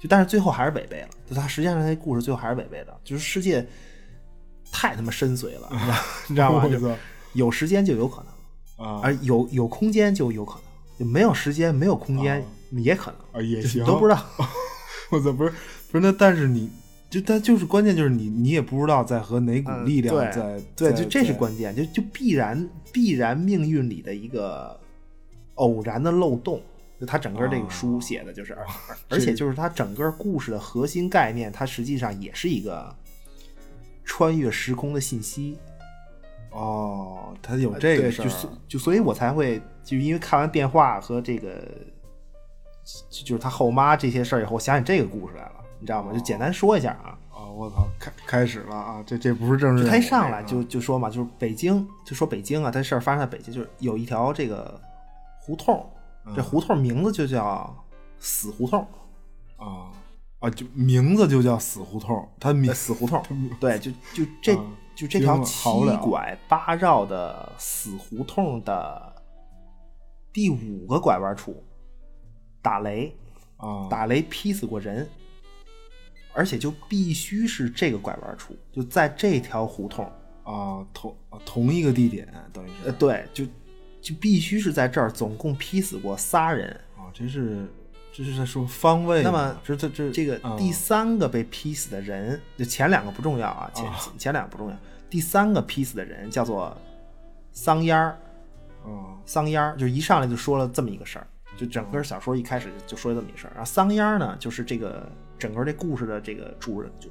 [0.00, 3.66] 就但是最后还是违背了，就他实际上那故事最后还是违背的，就是世界
[4.70, 5.68] 太他妈深邃了，
[6.28, 6.64] 你知道吗？
[7.34, 8.24] 有时间就有可
[8.78, 14.24] 能，啊而有有空间就有可能，就没有时间没有空间也可能，啊也行，都不知道。
[15.10, 15.52] 我操，不是
[15.90, 16.70] 不是，那但是你
[17.10, 24.78] 就但就是关键就是你你也不知道在和哪股嗯力量在在对，在就这是关键，就就必然必然命运里的一个
[25.54, 26.60] 偶然的漏洞。
[27.00, 28.66] 就他整个这个书写的就是，而
[29.10, 32.92] 而且就是他整个故事的核心概念，它实际上也是一个
[34.04, 35.56] 穿越时空的信息。
[36.50, 38.28] 哦，他有这个，事儿
[38.66, 41.62] 就所以我才会就因为看完电话和这个，
[43.08, 46.12] 就就是他后妈这些事儿以后，我想起这个故事来了，你知道吗？
[46.12, 47.18] 就简单说一下啊。
[47.30, 54.80] 啊，我操，开开始了啊，这这不是正式他一上来就就说嘛，就是北京，就说北京啊，这事儿发生在北京，就是有一条这个
[55.40, 55.88] 胡同，
[56.34, 57.72] 这胡同名字就叫
[58.18, 58.84] 死胡同，
[59.56, 59.86] 啊
[60.40, 63.22] 啊，就名字就叫死胡同，他名呃死胡同，
[63.60, 64.64] 对，就就这啊
[64.96, 65.68] 就这条七
[66.02, 69.14] 拐八绕的死胡同的
[70.32, 71.62] 第五个拐弯处
[72.60, 73.16] 打雷，
[73.58, 75.08] 啊打雷劈死过人，
[76.32, 80.10] 而且就必须是这个拐弯处，就在这条胡同。
[80.44, 83.44] 啊同啊同一个地点等于是呃，是对，就
[84.00, 86.68] 就必须是在这儿，总共劈死过仨人。
[86.96, 87.68] 啊，这是
[88.10, 94.76] 这是在说方位，那么这这这这个啊第三个被劈死的人，就前两个不重要啊，前啊前两个不重要，
[95.10, 96.74] 第三个劈死的人叫做
[97.52, 98.16] 桑烟儿，
[98.86, 101.26] 啊桑烟儿就一上来就说了这么一个事儿，
[101.58, 103.52] 就整个小说一开始就说了这么一个事儿。
[103.54, 105.06] 然后桑烟儿呢，就是这个
[105.38, 107.08] 整个这故事的这个主人，就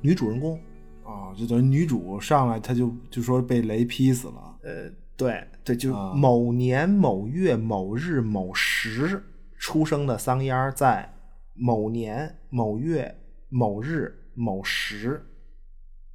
[0.00, 0.58] 女主人公。
[1.04, 9.22] 啊，就等于女主上来，她就就说被雷劈死了呃，对对，就啊某年某月某日某时
[9.56, 11.08] 出生的桑烟儿，在
[11.54, 13.16] 某年某月
[13.48, 15.24] 某日某时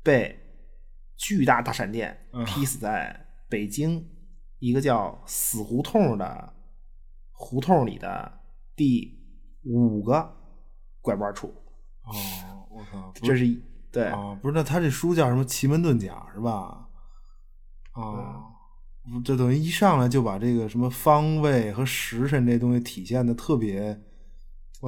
[0.04, 0.38] 被
[1.16, 4.06] 巨大大闪电嗯劈死在北京
[4.60, 6.54] 一个叫死胡同的
[7.32, 8.30] 胡同里的
[8.76, 9.18] 第
[9.64, 10.36] 五个
[11.02, 11.54] 拐弯处。
[12.04, 12.14] 哦，
[12.70, 16.88] 我靠，这是一对，啊，不是，那他这书叫什么《奇门遁甲》是吧？
[17.98, 18.44] 嗯啊，
[19.26, 24.00] 这等于一上来就把这个什么方位和时辰这东西体现的特别，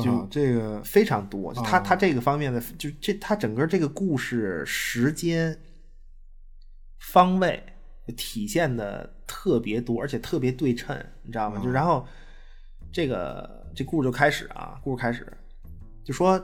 [0.02, 1.54] 就，这个非常多。
[1.54, 5.60] 就他哦他这个方面的，就这他整个这个故事时间、
[6.98, 7.62] 方位
[8.16, 11.62] 体现的特别多，而且特别对称，你知道吗？
[11.62, 12.08] 就然后
[12.92, 15.32] 这个这故事就开始啊，故事开始
[16.04, 16.40] 就说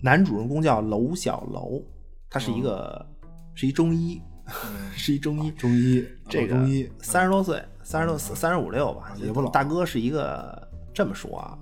[0.00, 1.82] 男主人公叫娄小楼，
[2.30, 3.06] 他是一个、
[3.54, 4.20] 是一中医，
[4.96, 11.58] 是一中医，中医，这个老中医三十多岁，三十多三十五六吧，也不老大哥是一个这么说啊，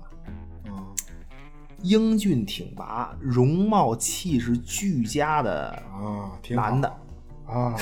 [0.65, 0.73] 嗯。
[1.83, 6.87] 英俊挺拔、容貌气质俱佳的啊，挺男的，
[7.45, 7.75] 啊，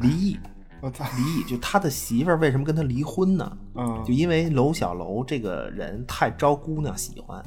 [0.00, 0.38] 离异。
[0.80, 3.58] 我操离异，就他的媳妇儿为什么跟他离婚呢？
[3.74, 4.00] 嗯。
[4.06, 7.42] 就因为娄小楼这个人太招姑娘喜欢，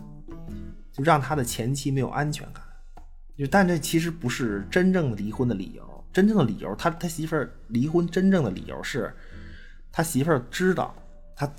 [0.92, 2.64] 就让他的前妻没有安全感。
[3.38, 9.12] 就但这其实不是真正离婚的理由，真正的理由，他他媳妇儿离婚真正的理由是，
[9.92, 10.94] 他媳妇儿知道
[11.36, 11.52] 他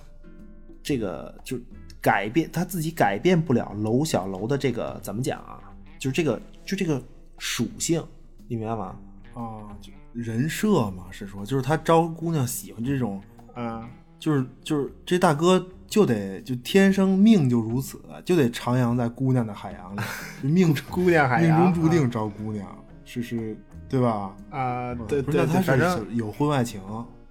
[0.83, 1.59] 这个就
[2.01, 5.59] 改变他自己改变不了楼小楼的这个怎么讲啊？
[5.99, 7.03] 就是这个就这个
[7.39, 8.05] 属性，
[8.47, 8.97] 你明白吗？
[9.35, 13.21] 啊，就人设嘛，是说就是他招姑娘喜欢这种，
[13.55, 13.89] 啊，
[14.21, 20.01] 就是就是这大哥就得就天生命就如此，就得徜徉在姑娘的海洋里，
[20.43, 22.67] 就命姑娘海命中注定招姑娘，
[23.05, 23.55] 是是，
[23.91, 24.35] 对吧？
[24.49, 26.81] 啊，对那他是有婚外情，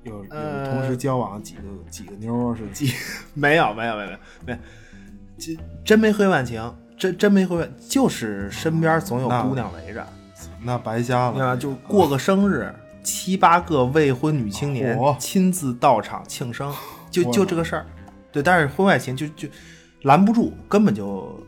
[0.04, 2.94] 有有呃同时交往几个几个妞是几
[3.34, 4.60] 没有没有没有没有没有，
[5.40, 10.06] 这真没婚外情，真真没婚外，就是身边总有姑娘围着，
[10.62, 11.32] 那白瞎？
[11.32, 16.72] 了，就过个生日，七八个未婚女青年亲自到场庆生，
[17.10, 17.88] 就就这个事儿。
[18.32, 19.48] 对，但是婚外情就就
[20.04, 21.44] 拦不住，根本就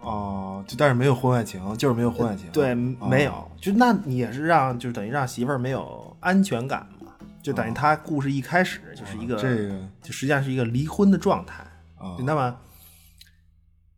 [0.00, 11.64] 哦，就但是没有婚外情，就是没有婚外情，对哦没有，就那你也是让就是等于让媳妇儿没有安全感嘛，就等于他故事一开始就是一个哦这个就实际上是一个离婚的状态。
[11.96, 12.54] 啊，那么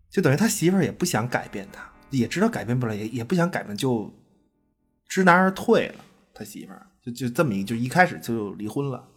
[0.09, 4.15] 就等于他媳妇儿也不想改变他，也知道改变不了，也也不想改变，就
[5.09, 6.05] 知难而退了。
[6.33, 9.09] 他媳妇儿就就这么一，就一开始就离婚了。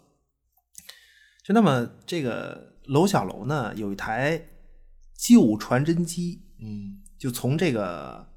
[1.43, 4.45] 就那么这个娄小楼呢，有一台
[5.15, 8.29] 旧传真机，嗯就从这个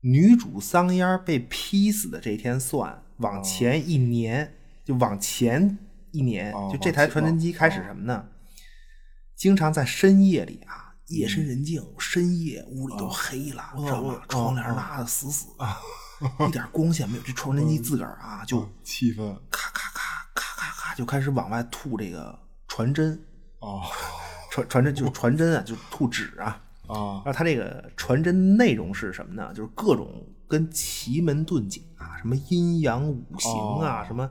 [0.00, 5.78] 女主桑烟被劈死的这一天算，往前一年，就往前
[6.12, 8.28] 一年，哦就这台传真机开始什么呢？
[9.34, 14.20] 经常在深夜里啊，夜深人静，深夜屋里都黑了，知道吗？
[14.28, 17.22] 窗帘拉的死死的， 一点光线没有。
[17.22, 22.36] 这传真机自个儿啊，就哦气氛咔咔咔咔咔咔就开始往外吐这个
[22.66, 23.24] 传真，
[23.60, 23.82] 哦
[24.50, 26.60] 传传真就是传真啊，就是吐纸啊。
[26.86, 29.52] 啊然后它这个传真内容是什么呢？
[29.54, 30.08] 就是各种
[30.46, 34.28] 跟奇门遁甲啊、什么阴阳五行啊、哦什么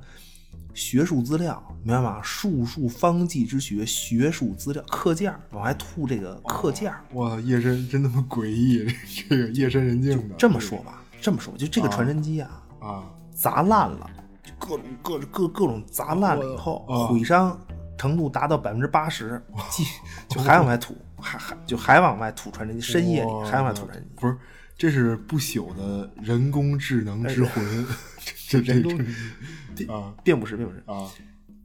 [0.73, 2.19] 学术资料，明白吗？
[2.23, 7.03] 术数方剂之学学术资料课件儿往外吐这个课件儿。
[7.13, 8.87] 哇，夜深真他妈诡异，
[9.27, 14.09] 这个夜深人静的，这么说吧，这么说，就这个传真机啊，啊砸烂了，
[14.43, 17.59] 就各种各各各种砸烂了以后，哦毁伤
[17.97, 19.41] 程度达到百分之八十，
[19.71, 19.83] 继
[20.27, 24.09] 就还往外吐，还还就还往外吐传真机，深夜里还往外吐传真机。
[24.15, 24.37] 不是，
[24.77, 27.85] 这是不朽的人工智能之魂，
[28.47, 29.05] 这这人工
[29.75, 30.83] 这啊并不是，并不是。
[30.85, 31.09] 啊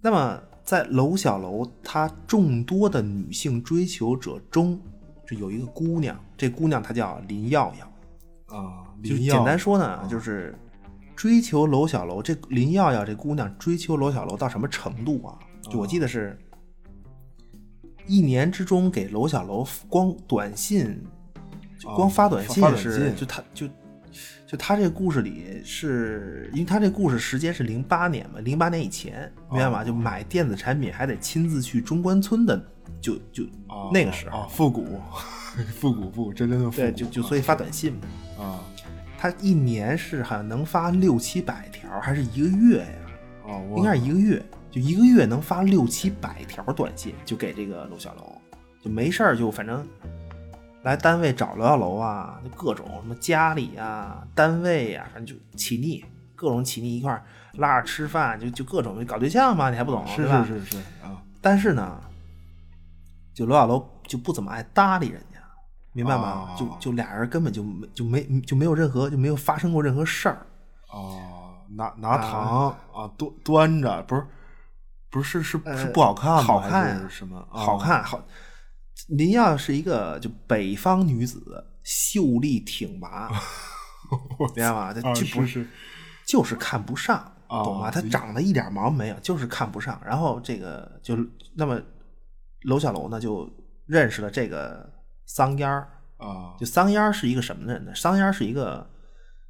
[0.00, 4.80] 那么在娄小楼他众多的女性追求者中，
[5.24, 8.56] 这有一个姑娘，这姑娘她叫林耀耀。
[8.56, 10.58] 啊，就林耀简单说呢，就是
[11.14, 15.38] 追求娄小楼这林耀耀这姑娘追求娄小楼到什么程度啊？
[15.72, 16.38] 就我记得是，
[18.06, 21.02] 一年之中给楼小楼光短信，
[21.78, 23.66] 就光发短信是，信就他就
[24.46, 29.82] 就他这个故事里是，因为他这故事时间是零八年嘛，零八年以前，明白吗？
[29.82, 32.62] 就买电子产品还得亲自去中关村的，
[33.00, 35.00] 就就啊那个时候，啊，复古
[35.74, 38.00] 复古复真真的复古对，就就所以发短信嘛。
[38.44, 38.60] 啊
[39.16, 42.86] 他一年是好像能发六七百条，还是一个月呀？
[43.44, 48.32] 哦，应该是一个月，就一个月能发六七百条短信，就给这个娄小楼，
[48.82, 49.86] 就没事儿就反正
[50.82, 56.02] 来单位找娄小楼啊，就各种什么家里啊、单位啊、反正就起腻，
[56.34, 57.22] 各种起腻一块儿
[57.58, 60.42] 拉着吃饭，就就各种搞对象嘛，你还不懂是吧？
[60.42, 61.22] 是是是啊。
[61.42, 62.00] 但是呢，
[63.34, 65.38] 就娄小楼就不怎么爱搭理人家，
[65.92, 66.48] 明白吗？
[66.48, 66.56] 哦。
[66.58, 70.46] 就就俩人根本就没就没就没有任何就没有发生过任何事儿。
[70.90, 71.20] 哦，
[71.76, 74.26] 拿拿糖啊端端着，不是
[75.12, 76.42] 不是是是不好看吗？
[76.42, 77.38] 好看什么？
[77.52, 78.26] 啊好看好。
[79.08, 83.28] 您要是一个就北方女子，秀丽挺拔，
[84.56, 84.78] 明白吗？
[84.80, 85.68] 啊这不是是
[86.26, 87.90] 就是看不上，啊懂吗？
[87.90, 90.00] 她长得一点毛没有，就是看不上。
[90.04, 91.14] 然后这个就
[91.54, 91.78] 那么
[92.62, 93.50] 娄小楼呢就
[93.86, 94.90] 认识了这个
[95.26, 97.94] 桑烟儿，啊就桑烟儿是一个什么人呢？
[97.94, 98.88] 桑烟儿是一个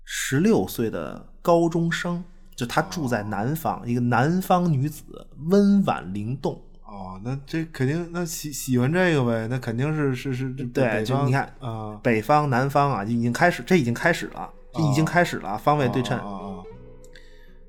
[0.02, 2.24] 十六岁的高中生，
[2.62, 5.02] 就她住在南方，一个南方女子，
[5.50, 6.62] 温婉灵动。
[6.84, 16.16] 哦，那这肯定那喜喜欢这个呗，那肯定是是是这对就你看啊，北方、南方啊，就已经开始，这已经开始了，这已经开始了，方位对称。
[16.18, 16.62] 啊啊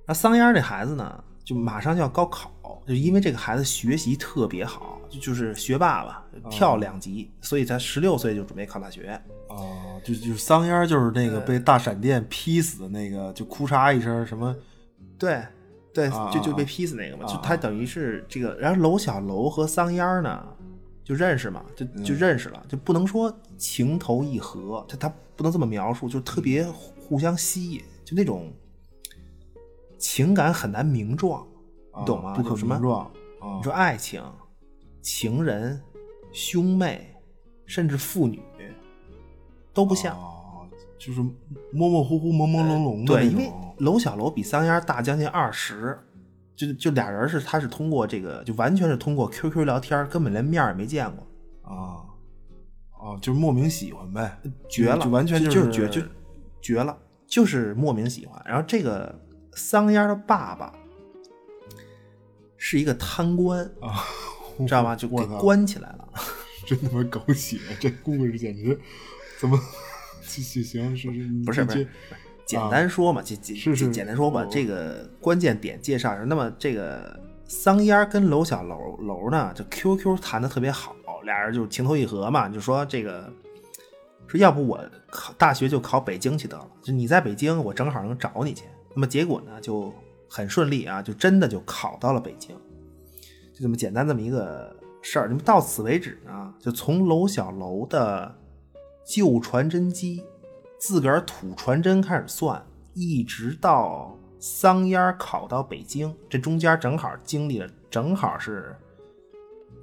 [0.05, 2.51] 那桑烟这孩子呢，就马上就要高考，
[2.85, 9.07] 就因为这个孩子学习特别好，就就是学霸吧，跳两级，所以他十六岁就准备考大学。
[9.07, 14.53] 啊哦，就就桑烟就是那个被大闪电劈死的那个，就哭嚓一声什么
[15.23, 15.41] 对，
[15.93, 16.65] 对，啊就就被啊。
[16.67, 20.45] 劈死那个嘛，啊就他等于是这个，然后娄小楼和桑烟儿呢
[21.03, 28.51] 就认识嘛，就就认识了，就不能说情投意合，他他不能这么描述，就特别互相吸引，就那种
[29.97, 31.45] 情感很难名状，
[31.97, 32.31] 你懂吗？
[32.31, 33.05] 啊不可名状
[33.39, 33.57] 啊。
[33.57, 34.21] 你说爱情、
[35.01, 35.81] 情人、
[36.31, 37.15] 兄妹，
[37.65, 38.41] 甚至父女，
[39.73, 40.17] 都不像。
[41.03, 41.21] 哦，就是
[41.71, 45.99] 模模糊糊、朦朦胧胧的对，因为种娄小楼比桑烟大将近二十，
[46.55, 51.27] 就就俩人是他是通过这个，就完全是通过 QQ 聊天，根本连面也没见过，
[51.63, 52.05] 啊
[52.91, 54.39] 啊，就是莫名喜欢呗，
[54.69, 56.01] 绝了，就完全就是绝就
[56.61, 56.97] 绝了，
[57.27, 58.41] 就是莫名喜欢。
[58.45, 59.19] 然后这个
[59.53, 60.73] 桑烟的爸爸
[62.57, 64.03] 是一个贪官，啊，
[64.65, 64.95] 知道吗？
[64.95, 66.07] 就给我关起来了。
[66.65, 67.57] 真他妈狗血！
[67.77, 68.79] 这故事简直
[69.37, 69.59] 怎么
[70.23, 71.87] 行行是是不是不是，
[72.45, 76.15] 简单说嘛，简简简单说吧我，这个关键点介绍。
[76.25, 83.31] 那么这个桑烟跟娄小楼楼呢，就 QQ 谈的特别好，俩人就情投意合嘛，就说这个
[84.27, 88.63] 说要不我考大学就考北京去得了，就你在北京，我正好能找你去。
[88.95, 89.93] 那么结果呢就
[90.29, 92.55] 很顺利啊，就真的就考到了北京，
[93.53, 95.27] 就这么简单这么一个事儿。
[95.27, 98.35] 那么到此为止呢，就从娄小楼的
[99.05, 100.23] 旧传真机
[100.79, 108.75] 自个儿土传真开始算，一直到桑烟儿考到北京，这中间正好经历了正好是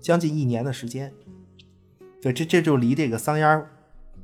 [0.01, 1.13] 将近一年的时间。
[2.21, 3.71] 对，这这就离这个桑烟儿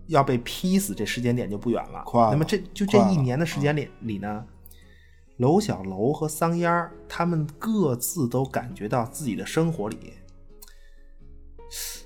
[0.07, 2.05] 要被劈死这时间点就不远了。
[2.31, 4.47] 那么这就这一年的时间里里呢，
[5.39, 10.13] 娄小楼和桑烟儿他们各自都感觉到自己的生活里，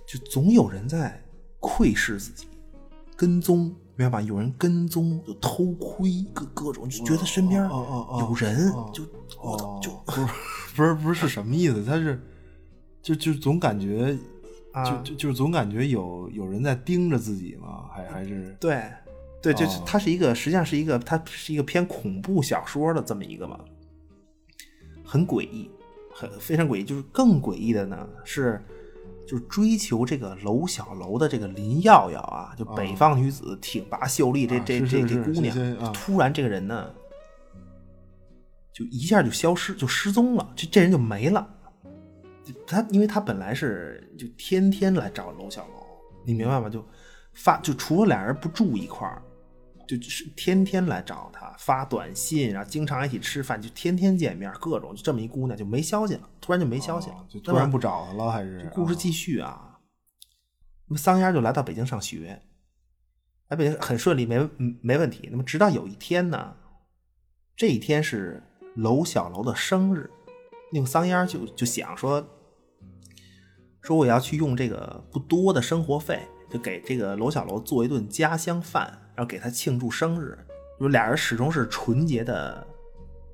[0.06, 1.22] 就总有人在
[1.58, 2.46] 窥视自己，
[3.20, 3.64] 跟踪，
[3.96, 4.22] 明白吧？
[4.22, 9.04] 有人跟踪，就偷窥，各各种，就觉得身边有人，哦就
[9.42, 10.26] 我操，就不是
[10.74, 11.84] 不是不是是什么意思？
[11.84, 12.18] 他是
[13.02, 14.18] 就就总感觉
[14.72, 17.90] 啊就就就总感觉有有人在盯着自己嘛？
[17.94, 18.82] 还还是对，
[19.42, 23.60] 对，就是哦它是一个，实际上是一个，它是一个偏恐怖小说的这么一个嘛，
[25.04, 25.70] 很诡异，
[26.14, 26.84] 很非常诡异。
[26.84, 28.64] 就是更诡异的呢是，
[29.30, 36.90] 就追求这个娄小楼的这个林耀耀啊，就北方女子挺拔秀丽，这啊这这这姑娘突然这个人呢，
[38.72, 41.48] 就一下就消失，就失踪了，这这人就没了。
[42.42, 45.86] 就他，因为他本来是就天天来找娄小楼，
[46.24, 46.68] 你明白吗？
[46.68, 46.84] 就
[47.32, 49.22] 发就除了俩人不住一块儿，
[49.98, 58.30] 就是天天来找他发短信，然后经常一起吃饭，就天天见面，各种就这么一姑娘就没消息了，突然就没消息了，哦就突然不找他了？
[58.30, 59.78] 还是故事继续啊，
[60.88, 62.42] 那么桑烟就来到北京上学，
[63.48, 65.28] 来北京很顺利，没嗯没问题。
[65.30, 66.56] 那么直到有一天呢，
[67.56, 68.42] 这一天是
[68.76, 70.10] 娄小楼的生日，
[70.72, 72.26] 那个桑烟就就想说，
[73.82, 80.36] 说我要去用这个不多的生活费，就给这个娄小楼做一顿家乡饭，然后给他庆祝生日。
[80.78, 82.66] 就俩人始终是纯洁的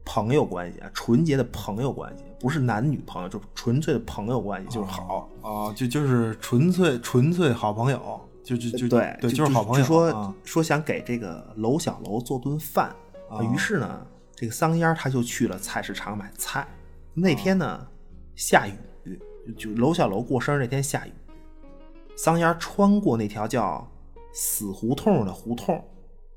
[0.04, 5.30] 朋友关系啊，纯洁的朋友关系，不是男女朋友，就纯粹的朋友关系，就是好。
[5.42, 9.84] 啊，就就是纯粹纯粹好朋友，就就就对对，就就是好朋友。
[9.86, 12.94] 说、啊说想给这个楼小楼做顿饭
[13.30, 16.66] 啊于是呢，这个桑烟他就去了菜市场买菜。
[17.14, 17.86] 那天呢，
[18.34, 19.18] 下雨，
[19.56, 21.12] 就就娄小楼过生日那天下雨，
[22.16, 23.86] 桑烟穿过那条叫
[24.32, 25.82] 死胡同的胡同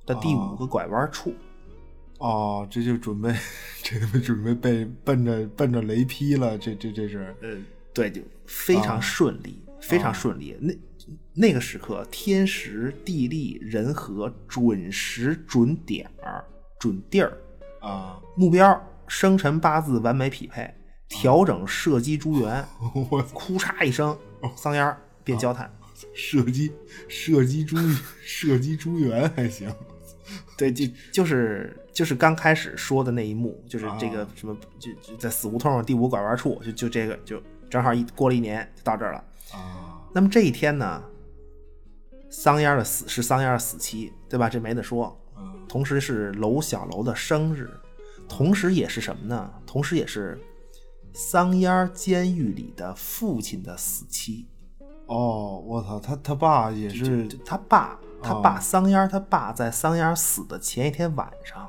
[0.06, 1.34] 的第五个拐弯处，
[2.20, 3.34] 哦，这就准备
[3.82, 7.58] 这他妈准备被奔着奔着雷劈了，这这这是呃，
[7.94, 10.58] 对，就非常啊顺利，非常顺利。
[10.60, 10.74] 那
[11.34, 16.44] 那个时刻，天时地利人和，准时准点儿
[16.78, 17.38] 准地儿，
[17.80, 20.74] 啊，目标生辰八字完美匹配，
[21.08, 22.64] 调整射击诸元，
[23.10, 24.18] 我哭嚓一声，
[24.56, 25.72] 桑烟儿变焦炭。
[26.13, 26.72] 射击
[27.09, 27.76] 射击猪
[28.24, 29.70] 射击猪圆还行
[30.57, 39.99] 对，就就是就是刚开始说的那一幕，就是这个什么，就就在死胡同第五拐弯处，就就这个就正好一过了一年就到这儿了啊。
[40.13, 41.03] 那么这一天呢，
[42.30, 44.47] 桑烟的死是桑烟的死期，对吧？
[44.47, 45.15] 这没得说。
[45.67, 47.70] 同时是娄小楼的生日，
[48.28, 49.53] 同时也是什么呢？
[49.65, 50.39] 同时也是
[51.13, 54.47] 桑烟监狱里的父亲的死期。
[55.10, 61.64] 哦，我操，他他爸也是他爸，他爸桑烟，他爸在桑烟死的前一天晚上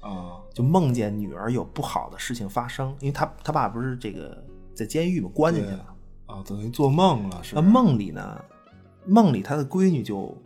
[0.00, 4.36] 啊，就梦见女儿有不好的事情发生，因为他他爸不是这个
[4.74, 5.86] 在监狱嘛，关进去了
[6.26, 7.42] 啊，等于做梦了。
[7.44, 8.44] 是那梦里呢，
[9.06, 10.36] 梦里他的闺女就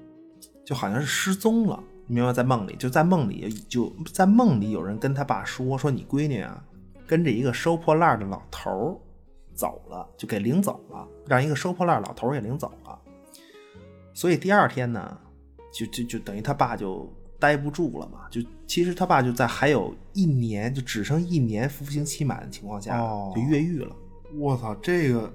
[0.67, 1.83] 就好像是失踪了。
[2.07, 6.63] 明白，在梦里，就在梦里，就在梦里，有人跟他爸说：“说你闺女啊，
[7.07, 9.01] 跟着一个收破烂的老头
[9.55, 12.99] 走了，就给领走了，让一个收破烂老头给领走了。”
[14.13, 15.19] 所以第二天呢，
[15.73, 18.27] 就就就等于他爸就待不住了嘛。
[18.31, 22.99] 就其实他爸就在还有一年，就只剩一年服刑期满的情况下，
[23.35, 23.95] 就越狱了。
[24.37, 25.33] 我操，这个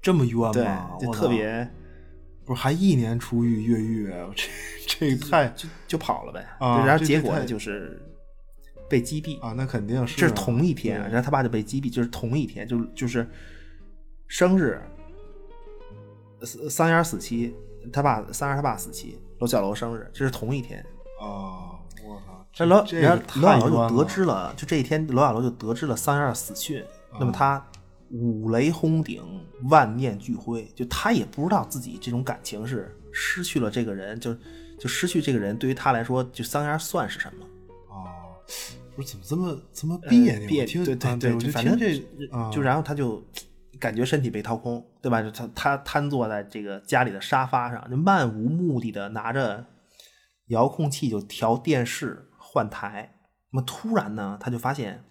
[0.00, 0.96] 这么冤吗？
[1.00, 1.68] 就特别。
[2.44, 4.30] 不是还一年出狱越狱啊？
[4.86, 6.82] 这这太就就跑了呗啊！
[6.86, 8.00] 然后结果就是
[8.88, 9.52] 被击毙啊！
[9.56, 13.28] 那肯定是这是同一天，然后他爸就被击毙，就是同一天，就就是
[14.26, 14.80] 生日，
[16.70, 17.54] 桑烟死期，
[17.92, 20.80] 他爸桑烟他爸死期，罗小楼生日，这是同一天
[21.20, 21.78] 啊！
[22.06, 22.46] 我操！
[22.52, 26.84] 这罗然后罗小楼就得知了，就这一天，罗小楼就得知了桑烟死讯，
[27.18, 27.64] 那么他。
[28.10, 29.22] 五雷轰顶，
[29.64, 30.66] 万念俱灰。
[30.74, 34.34] 就他也不知道自己这种感情是失去了这个人，就
[34.80, 37.44] 就失去这个人，对于他来说，就桑烟算是什么？
[38.48, 40.48] 哦，不是怎么这么这么别扭？
[40.48, 41.98] 别扭，对对对，反正这
[42.52, 43.22] 就然后他就
[43.78, 45.22] 感觉身体被掏空，对吧？
[45.22, 49.64] 就他他瘫坐在这个家里的沙发上，就漫无目的的拿着
[50.46, 53.14] 遥控器就调电视换台。
[53.50, 55.04] 那么突然呢，他就发现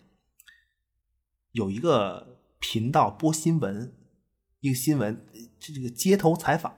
[1.51, 2.35] 有一个。
[2.59, 3.93] 频道播新闻，
[4.61, 5.23] 一个新闻，
[5.59, 6.73] 这这个街头采访，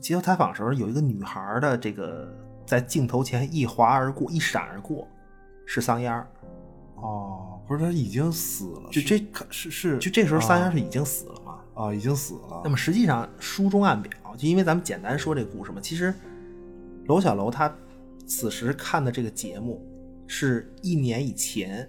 [0.00, 2.32] 街头采访时候有一个女孩的这个
[2.64, 5.08] 在镜头前一划而过，一闪而过，
[5.66, 6.26] 是桑烟儿。
[6.94, 8.88] 哦，不是，他已经死了。
[8.90, 9.18] 就这
[9.50, 11.58] 是是，就这时候桑烟是已经死了嘛？
[11.74, 12.62] 啊，已经死了。
[12.64, 16.14] 那么实际上书中暗表，就因为咱们简单说这个故事嘛，其实
[17.06, 17.70] 娄小楼他
[18.26, 19.84] 此时看的这个节目
[20.26, 21.86] 是一年以前。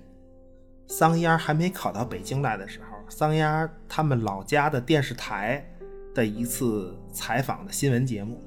[0.90, 5.62] 桑烟还没考到北京来的时候，桑烟他们老家的电视台
[6.16, 8.40] 的一次采访的新闻节目，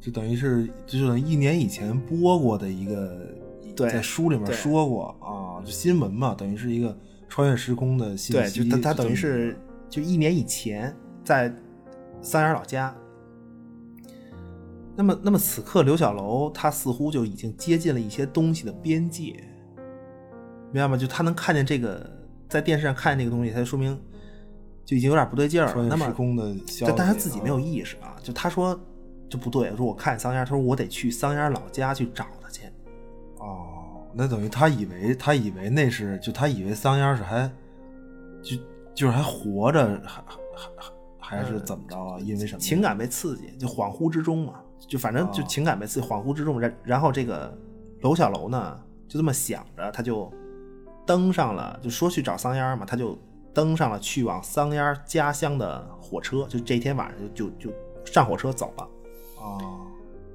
[0.00, 3.24] 就等于是就等于一年以前播过的一个，
[3.86, 6.96] 在书里面说过啊，就新闻嘛，等于是一个
[7.28, 8.32] 穿越时空的信息。
[8.32, 9.56] 对，就他他等于是
[9.90, 11.54] 就一年以前在
[12.22, 12.94] 桑烟老家。
[14.96, 19.36] 那么，那么此刻刘小楼他似乎就已经接近了一些东西的边界。
[20.72, 20.96] 明白吗？
[20.96, 22.04] 就他能看见这个，
[22.48, 23.96] 在电视上看见这个东西，他就说明
[24.84, 25.86] 就已经有点不对劲儿了。
[25.86, 26.12] 那么，
[26.80, 28.16] 但但他自己没有意识啊。
[28.22, 28.78] 就他说
[29.30, 32.26] 就不对，说我看桑烟，他说我得去桑烟老家去找。
[33.48, 37.50] 哦，那等于他以为他以为那是就他以为桑烟是还
[38.42, 38.56] 就
[38.94, 40.70] 就是还活着，还还
[41.18, 42.18] 还还是怎么着啊？
[42.20, 42.60] 因为什么？
[42.60, 44.54] 情感被刺激，就恍惚之中嘛，
[44.86, 47.56] 就反正就情感被刺激，恍惚之中，然然后这个
[48.00, 48.78] 娄小楼呢
[49.08, 50.32] 就这么想着，他就。
[51.06, 53.18] 登上了，就说去找桑烟嘛，他就
[53.54, 57.72] 登上了去往桑烟家乡的火车，就这天晚上就就就
[58.04, 58.88] 上火车走了。
[59.38, 59.86] 哦，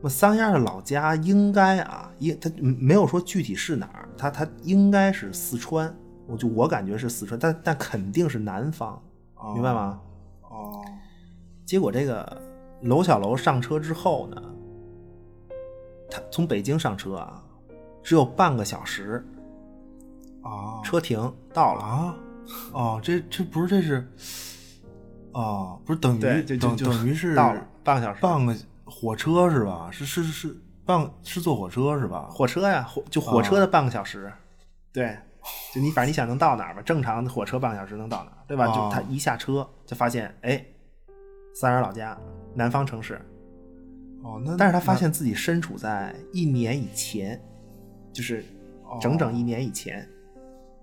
[0.03, 5.95] 那桑烟的老家应该啊，应他没有说具体是哪儿，他他应该是四川，
[6.27, 9.01] 我就我感觉是四川，但但肯定是南方，
[9.53, 10.01] 明白吗？
[10.41, 10.83] 哦，
[11.65, 12.41] 结果这个
[12.81, 14.43] 楼小楼上车之后呢，
[16.11, 17.41] 他从北京上车啊，
[18.03, 19.25] 只有半个小时。
[20.41, 22.15] 啊，车停到了啊，
[22.73, 24.05] 哦，这这不是这是，
[25.31, 28.53] 哦，不是等于等等于是到了半个小时，半个
[28.85, 29.89] 火车是吧？
[29.91, 30.55] 是是是
[30.85, 32.27] 半是坐火车是吧？
[32.29, 34.31] 火车呀，火就火车的半个小时，
[34.91, 35.17] 对，
[35.73, 36.81] 就你反正你想能到哪儿吧？
[36.81, 38.67] 正常的火车半个小时能到哪儿，对吧？
[38.67, 40.65] 就他一下车就发现，哎，
[41.55, 42.17] 三儿老家
[42.53, 43.21] 南方城市，
[44.23, 47.41] 哦，那但是他发现自己身处在一年以前，
[48.11, 48.43] 就是
[48.99, 50.07] 整整一年以前。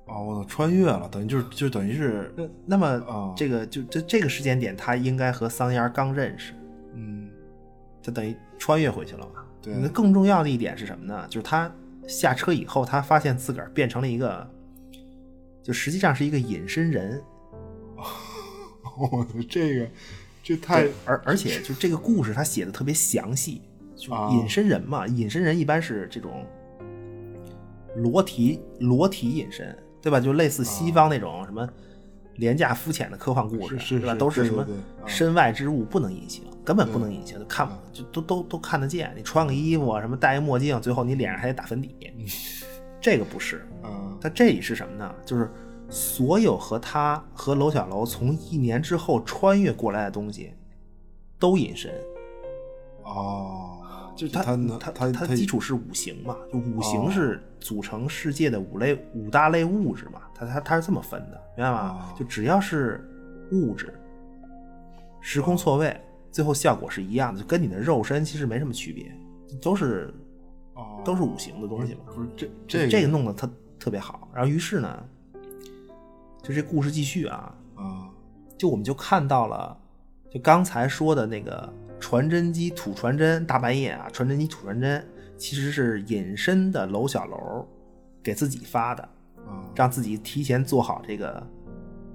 [0.07, 6.53] 哦，我穿越了，等于就是就等于是那那么这个就这这个时间点，他应该和桑烟刚认识，
[6.95, 7.30] 嗯，
[8.03, 9.43] 他等于穿越回去了嘛？
[9.63, 9.75] 对。
[9.75, 11.27] 那更重要的一点是什么呢？
[11.29, 11.71] 就是他
[12.09, 14.49] 下车以后，他发现自个儿变成了一个，
[15.63, 17.23] 就实际上是一个隐身人。
[18.97, 19.87] 我的这个
[20.43, 23.63] 这太而而且就这个故事他写的特别详细，
[23.97, 26.45] 就啊隐身人嘛，隐身人一般是这种
[27.97, 30.21] 裸体裸体隐身，对吧？
[30.21, 31.67] 就类似西方那种什么
[32.37, 34.15] 廉价肤浅的科幻故事，是吧？
[34.15, 34.67] 都是什么
[35.07, 39.13] 身外之物不能隐形，根本不能隐形，就看就都都都看得见。
[39.17, 41.97] 你穿个衣服啊，什么戴个墨镜，最后你脸上还得打粉底，
[43.03, 43.67] 这个不是。
[43.83, 45.13] 嗯它这里是什么呢？
[45.27, 45.51] 就是
[45.89, 50.55] 所有和他和楼小楼从一年之后穿越过来的东西，
[51.41, 51.93] 都隐身。
[53.03, 53.81] 哦，
[54.15, 54.45] 就是他
[54.79, 61.99] 他他它基础是五行嘛，就五行哦是组成世界的五类五大类物质嘛，他他他是这么分的，明白吗？
[62.01, 63.05] 哦就只要是
[63.51, 63.93] 物质，
[65.21, 66.01] 时空错位，
[66.31, 69.13] 最后效果是一样的，就跟你的肉身其实没什么区别，
[69.61, 70.15] 都是
[70.75, 72.01] 哦都是五行的东西嘛。
[72.15, 75.05] 不是这就这这个弄得特特别好，然后于是呢，
[76.43, 78.09] 就这故事继续啊，啊
[78.59, 79.77] 就我们就看到了，
[80.31, 85.05] 就刚才说的那个传真机吐传真，大半夜啊，传真机吐传真，
[85.37, 87.67] 其实是隐身的楼小楼
[88.23, 89.03] 给自己发的，
[89.47, 91.45] 啊让自己提前做好这个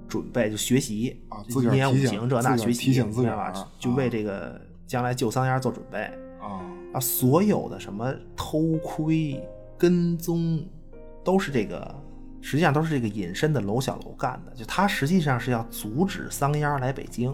[0.08, 3.58] 准备，就学习啊自个儿一年五行这那学习，提醒自个儿明白吧？
[3.60, 5.98] 啊就为这个将来救桑烟做准备。
[6.40, 6.60] 啊。
[6.92, 9.42] 啊，所有的什么偷窥、
[9.76, 10.64] 跟踪，
[11.24, 11.94] 都是这个。
[12.42, 17.30] 实际上都是这个隐身的娄小楼干的，就他实际上是要阻止桑烟来北京，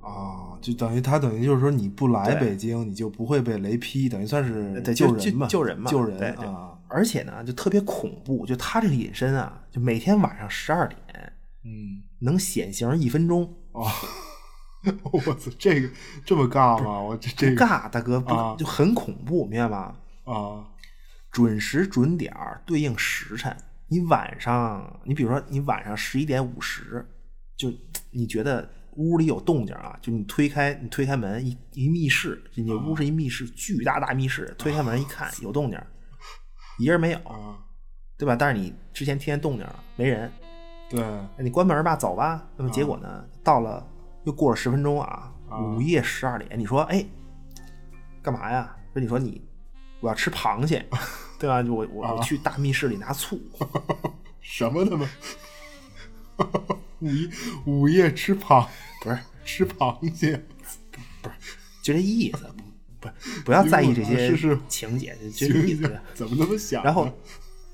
[0.00, 10.98] 啊，就等于他等于就是说你不来北京，你就不会被雷劈，等于算是救人嘛，救人嘛，救人啊，而且呢，就特别恐怖，就他这个隐身啊，就每天晚上十二点
[11.64, 13.42] 嗯能显形一分钟，
[13.72, 13.88] 哦，
[15.12, 15.88] 我操，这个
[16.24, 17.00] 这么尬吗？
[17.00, 19.96] 我这这个尬，大哥不、啊就很恐怖，明白吗？
[20.24, 20.68] 啊
[21.30, 23.56] 准时准点儿对应时辰，
[23.88, 27.06] 你晚上，你比如说你晚上十一点五十，
[27.56, 27.72] 就
[28.10, 35.80] 你觉得屋里有动静啊，就你推开你推开门一一密室，就你屋是一密室，巨大大密室，推开门一看有动静，
[36.78, 37.56] 一人没有，啊，
[38.18, 38.36] 对吧？
[38.36, 40.30] 但是你之前听见动静了，没人，
[41.00, 42.46] 对你关门吧，走吧。
[42.56, 43.24] 那么结果呢？
[43.42, 43.86] 到了
[44.24, 47.04] 又过了十分钟啊，啊午夜十二点，你说哎，
[48.22, 48.76] 干嘛呀？
[48.92, 49.42] 说你说你
[50.00, 50.86] 我要吃螃蟹，
[51.38, 51.62] 对吧？
[51.62, 53.40] 就我我啊我去大密室里拿醋，
[54.40, 55.08] 什么他妈
[57.00, 57.30] 午夜
[57.66, 58.66] 午夜吃螃
[59.02, 60.44] 不是吃螃蟹，
[61.20, 61.34] 不是
[61.82, 62.46] 就这意思，
[63.00, 63.14] 不不
[63.46, 64.36] 不要在意这些
[64.68, 66.00] 情节，就就这意思。
[66.14, 66.82] 怎么那么想？
[66.84, 67.08] 然后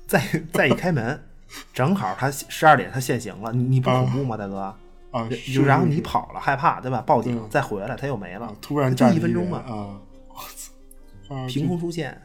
[0.07, 0.19] 再
[0.51, 1.28] 再一开门，
[1.73, 4.75] 正好他十二点他限行了，你你不恐怖吗，大哥？
[5.11, 7.01] 啊，就然后你跑了，害怕对吧？
[7.01, 12.15] 报警再回来，他又没了啊，，突然就一分钟嘛，啊，我操啊，凭空出现。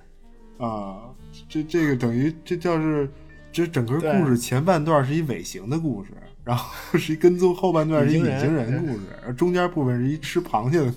[0.59, 1.11] 啊，
[1.49, 3.09] 这这个等于这叫是，
[3.51, 6.11] 这整个故事前半段是一尾行的故事，
[6.45, 10.95] 然后是一跟踪，后半段是一隐隐形人故事，中间部分是一吃螃蟹的，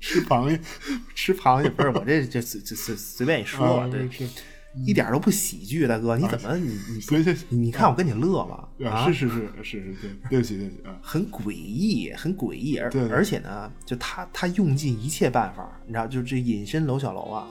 [0.00, 0.58] 吃螃蟹。
[1.14, 4.26] 吃螃蟹不是我这这随随随随便一说吧，啊对，是
[4.74, 7.00] 一点都不喜剧，大哥，你怎么你你
[7.48, 8.68] 你你看我跟你乐吗？
[8.88, 17.48] 啊是是是是是，对，对不起对不起啊，很诡异，很诡异，而对而且呢，就他他用尽一切办法，你知道，就这隐身楼小楼啊，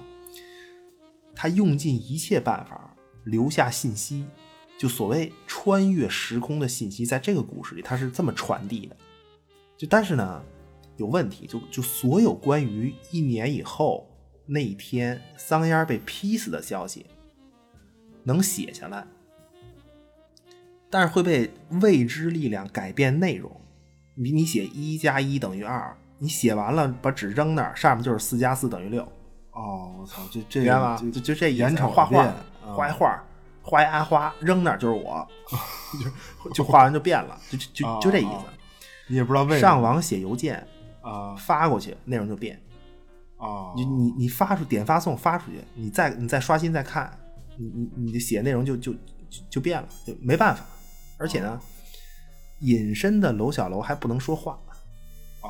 [1.35, 2.95] 他用尽一切办法
[3.25, 4.25] 留下信息，
[4.77, 8.95] 就所谓穿越时空的信息，在这个故事里他是这么传递的。
[9.75, 10.41] 就但是呢，
[10.95, 14.09] 有问题，就就所有关于一年以后
[14.47, 17.05] 那一天桑烟被劈死的消息，
[18.23, 19.05] 能写下来，
[20.89, 23.51] 但是会被未知力量改变内容。
[24.15, 29.03] 你你写一加一等于二，你写完了把纸扔那儿，上面就是四加四等于六，
[29.51, 30.97] 哦，我操，这这明白吗？
[30.97, 33.23] 个就就这意思眼瞅画画画一画，
[33.61, 35.27] 画一阿花，扔那儿就是我，
[36.45, 38.45] 就就画完就变了，就就就就这意啊思。
[39.09, 40.65] 你也不知道为什么上网写邮件
[41.01, 42.59] 啊发过去，内容就变。
[43.37, 47.17] 啊，你你你发出点发送发出去，你再你再刷新再看，
[47.55, 50.65] 你你你的写内容就就就就变了，就没办法。
[51.17, 51.59] 而且呢，
[52.59, 54.59] 隐身的楼小楼还不能说话，
[55.41, 55.49] 哦，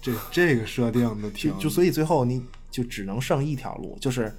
[0.00, 4.34] 这这个设定的挺就就所以最后你就只能剩一条路，就是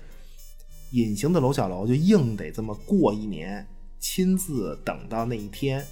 [0.91, 3.67] 隐形的楼小楼就硬得这么过一年，
[3.99, 5.85] 亲自等到那一天，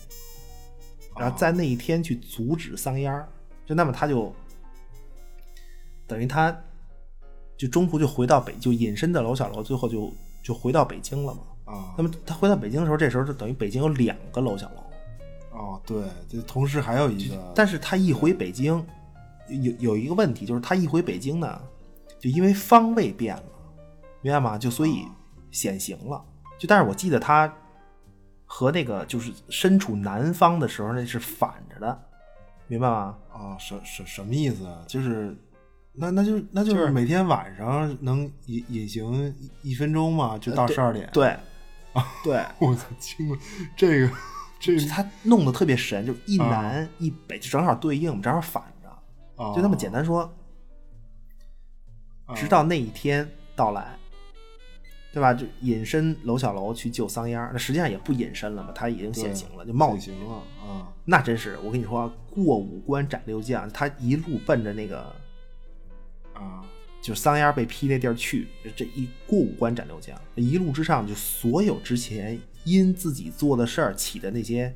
[1.18, 3.28] 然后在那一天去阻止桑烟儿，
[3.66, 4.34] 就那么他就
[6.06, 6.56] 等于他
[7.62, 11.42] 就中途就回到北，就隐身的楼小楼最后就就回到北京了嘛。
[11.66, 14.84] 啊那么他回到北京的时候，这时候就等于北京有两个楼小楼。
[15.52, 18.84] 哦，对，这同时还有一个，但是他一回北京，
[19.48, 21.62] 有有一个问题，就是他一回北京呢，
[22.20, 23.44] 就因为方位变了，
[24.24, 24.58] 明白吗？
[24.58, 25.06] 就所以
[25.52, 26.20] 显形了。
[26.58, 27.54] 就但是我记得他
[28.48, 32.02] 和那个就是身处南方的时候，那是反着的，
[32.66, 33.16] 明白吗？
[33.32, 34.84] 啊，什什什么意思啊？
[34.88, 35.38] 就是
[35.94, 41.36] 那那就那就就是是每天晚上能隐隐形一一分钟嘛，就到对十二点。，对，
[42.24, 43.38] 对， 我操，惊了！
[43.76, 44.10] 这个
[44.60, 50.22] 这个他弄得特别神，就一啊南一北，就正好对应，正好反着，啊就那么简单说。
[52.26, 53.98] 啊直到那一天到来，
[55.12, 55.34] 对吧？
[55.34, 60.36] 就隐身楼小楼去救桑烟儿，那实际上也不隐身了嘛，他已经现形了，就冒现行了
[60.66, 65.14] 啊那真是，我跟你说啊，过五关斩六将，他一路奔着那个
[66.34, 66.64] 啊。
[67.02, 74.76] 就桑烟儿被劈那地儿去，这一过五关斩六将，一路之上就所有之前因自己做的事儿起的那些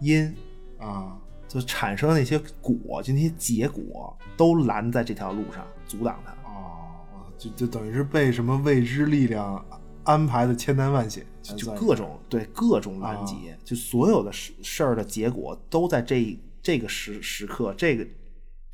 [0.00, 0.34] 因，
[0.78, 1.16] 啊。
[1.48, 6.32] 就产生的那些果，就那些结果，都拦在这条路上，阻挡他。
[6.42, 9.64] 哦，就就等于是被什么未知力量
[10.02, 11.24] 安排的千难万险，
[11.56, 18.04] 就各种对各种拦截，就所有的事事儿的结果都在这这个时时刻、这个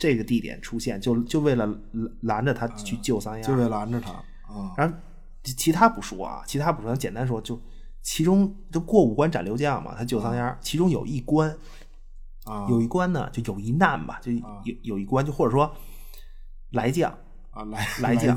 [0.03, 1.79] 这个地点出现，就就为了拦
[2.23, 3.47] 拦着他去救桑烟儿。
[3.47, 4.93] 就为拦着他啊然后
[5.45, 7.57] 其其他不说啊，其他不说，简单说，就
[8.01, 11.57] 其中就过五关斩六将嘛，他救桑烟，其中有一关
[12.47, 14.43] 啊有一关呢，就有一难吧，就有
[14.83, 15.73] 有一关，就或者说
[16.71, 17.17] 来将
[17.53, 18.37] 啊来来将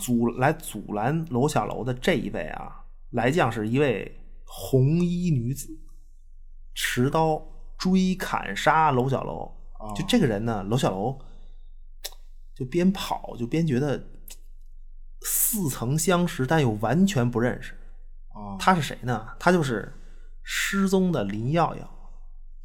[0.00, 5.78] 阻来阻拦娄小楼的这一位啊，来将是一位红衣女子，
[6.74, 7.40] 持刀
[7.78, 9.52] 追砍杀娄小楼。
[9.84, 11.18] 哦就这个人呢，楼小楼
[12.54, 14.02] 就边跑就边觉得
[15.22, 17.72] 似曾相识，但又完全不认识。
[18.28, 19.28] 啊他是谁呢？
[19.38, 19.92] 他就是
[20.42, 21.88] 失踪的林耀耀，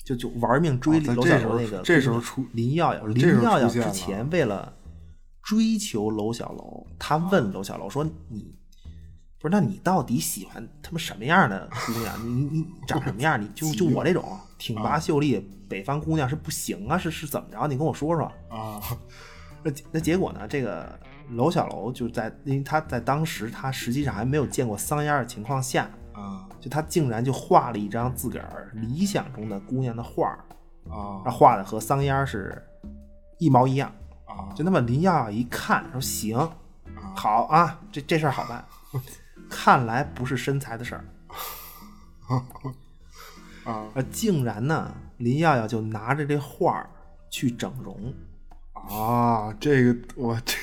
[0.03, 1.81] 就就玩命追哦在娄这时候小楼那个。
[1.83, 4.73] 这时候出林耀耀，林耀耀之前为了
[5.41, 8.55] 追求楼小楼，他问楼小楼说：“你
[9.39, 9.51] 不是？
[9.51, 12.27] 那你到底喜欢他们什么样的姑娘？
[12.27, 13.41] 你你你长什么样？
[13.41, 16.95] 你就就 我这种挺拔秀丽北方姑娘是不行啊？
[16.95, 17.65] 是是怎么着？
[17.65, 18.31] 你跟我说说。
[18.55, 18.79] ”啊
[19.61, 20.47] 那那结果呢？
[20.47, 20.97] 这个
[21.31, 30.39] 娄小楼就在，因为他在当时他实际上还没有见过桑丫的情况下，啊就他竟然就画了一张自个儿理想中的姑娘的画儿，
[30.89, 32.65] 啊画的和桑丫是
[33.37, 33.91] 一毛一样。
[34.25, 36.37] 啊就那么林耀耀一看说行，
[37.15, 38.63] 好啊，这这事儿好办。
[39.49, 41.03] 看来不是身材的事儿，
[43.69, 46.89] 啊呃，竟然呢，林耀耀就拿着这画儿
[47.29, 48.13] 去整容，
[48.73, 49.53] 啊！
[49.59, 50.55] 这个我这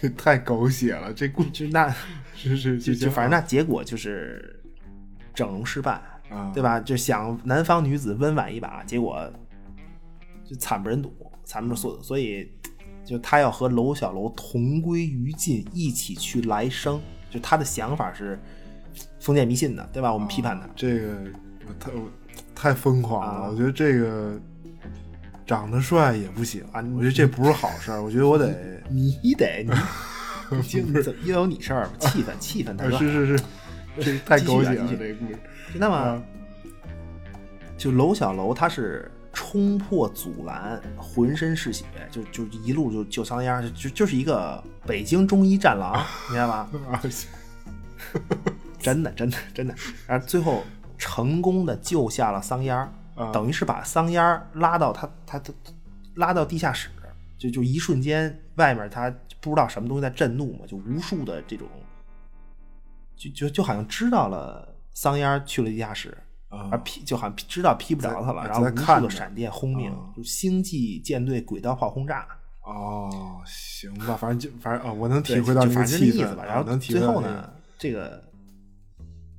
[0.00, 1.88] 这太狗血了，这故就那
[2.36, 4.62] 是是就就反正那结果就是
[5.34, 5.92] 整容失败，
[6.28, 6.78] 啊对吧？
[6.78, 9.32] 就想南方女子温婉一把，结果
[10.44, 12.50] 就惨不忍睹，惨不忍所所以
[13.04, 17.00] 就他要和娄小楼同归于尽，一起去来生。
[17.30, 18.38] 就他的想法是
[19.18, 20.12] 封建迷信的，对吧？
[20.12, 20.68] 我们批判他。
[20.76, 21.16] 这个
[21.66, 22.10] 我太我
[22.62, 24.38] 太疯狂了，啊我觉得这个
[25.44, 28.54] 长得帅也不行啊，我觉得这不是好事儿，我觉得我得
[28.88, 29.66] 你得
[30.48, 31.90] 你，你就你怎么又有你事儿？
[31.98, 32.96] 气氛气氛，大哥。
[32.98, 33.44] 是是是，
[34.00, 35.32] 这太狗血了，这个故事
[35.74, 36.22] 就那么啊，
[37.76, 46.00] 就娄小楼他是冲破阻拦，浑身是血，就就一路就救桑烟儿，就就就是一个北京中医战狼，
[46.30, 46.70] 明白吧？
[46.92, 47.02] 啊
[48.78, 49.74] 真的，真的，真的。
[50.06, 50.62] 然后最后
[51.02, 55.52] 成功的救下了桑烟儿，啊等于是把桑烟儿拉到他他他
[56.14, 56.88] 拉到地下室，
[57.36, 61.66] 就就一瞬间，外面他不知道什么东西在震怒嘛，就无数的这种，
[63.16, 66.16] 就就就好像知道了桑烟儿去了地下室。
[66.48, 72.28] 啊而劈就好像知道劈不着他了，然后无数的闪电轰鸣，啊就星际舰队轨道炮轰炸，
[72.60, 76.44] 哦，行吧，反正就反正啊，我能体会到这个就反正这气氛意思吧。
[76.44, 78.22] 然后最后呢，这个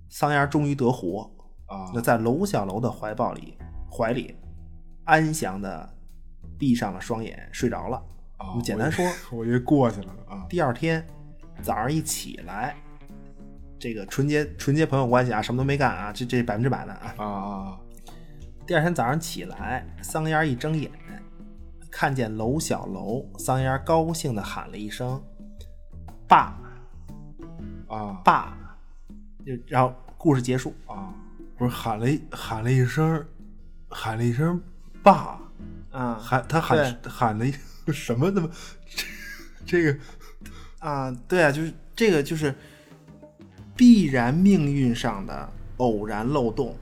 [0.09, 1.29] 桑烟儿终于得活，
[1.73, 3.57] 啊那在娄小楼的怀抱里
[3.91, 4.35] 怀里
[5.05, 5.89] 安详的
[6.57, 7.97] 闭上了双眼，睡着了。
[8.37, 9.05] 啊我们简单说，
[9.37, 11.05] 我以为过去了啊第二天
[11.61, 12.75] 早上一起来，
[13.79, 17.15] 这个纯洁纯洁朋友关系啊，什么都没干啊，这这百分之百的啊。
[17.17, 17.79] 啊啊
[18.65, 20.89] 第二天早上起来，桑烟一睁眼，
[21.91, 25.21] 看见娄小楼，桑烟高兴的喊了一声
[26.29, 26.57] “爸
[27.89, 28.57] 啊爸”，
[29.45, 30.73] 就然后故事结束。
[30.87, 31.13] 啊！
[31.57, 33.25] 不是喊了一喊了一声，
[33.89, 34.61] 喊了一声
[35.03, 35.39] “爸
[35.91, 37.53] 啊”，喊他喊喊了一
[37.91, 38.31] 什么？
[38.31, 38.49] 那么
[38.85, 39.03] 这
[39.65, 39.99] 这个
[40.79, 42.53] 啊，对啊，就是这个就是
[43.75, 46.75] 必然命运上的偶然漏洞，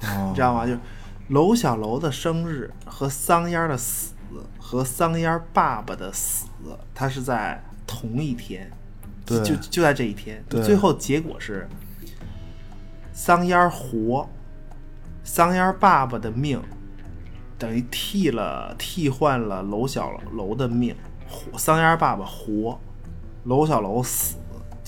[0.00, 0.66] 啊你知道吗？
[0.66, 0.80] 就是
[1.28, 4.14] 娄小楼的生日和桑烟的死
[4.58, 6.46] 和桑烟爸爸的死，
[6.94, 8.70] 他是在同一天，
[9.24, 11.68] 对就就在这一天，最后结果是
[13.16, 14.28] 桑烟儿活，
[15.24, 16.60] 桑烟儿爸爸的命
[17.56, 20.94] 等于替了替换了娄小楼的命，
[21.26, 22.78] 活桑烟爸爸活，
[23.44, 24.36] 娄小楼死，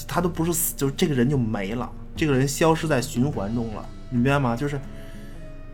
[0.06, 4.54] 他都不是死，就是这个人就没了，这个人消失在循环中了，你明白吗？
[4.54, 4.78] 就是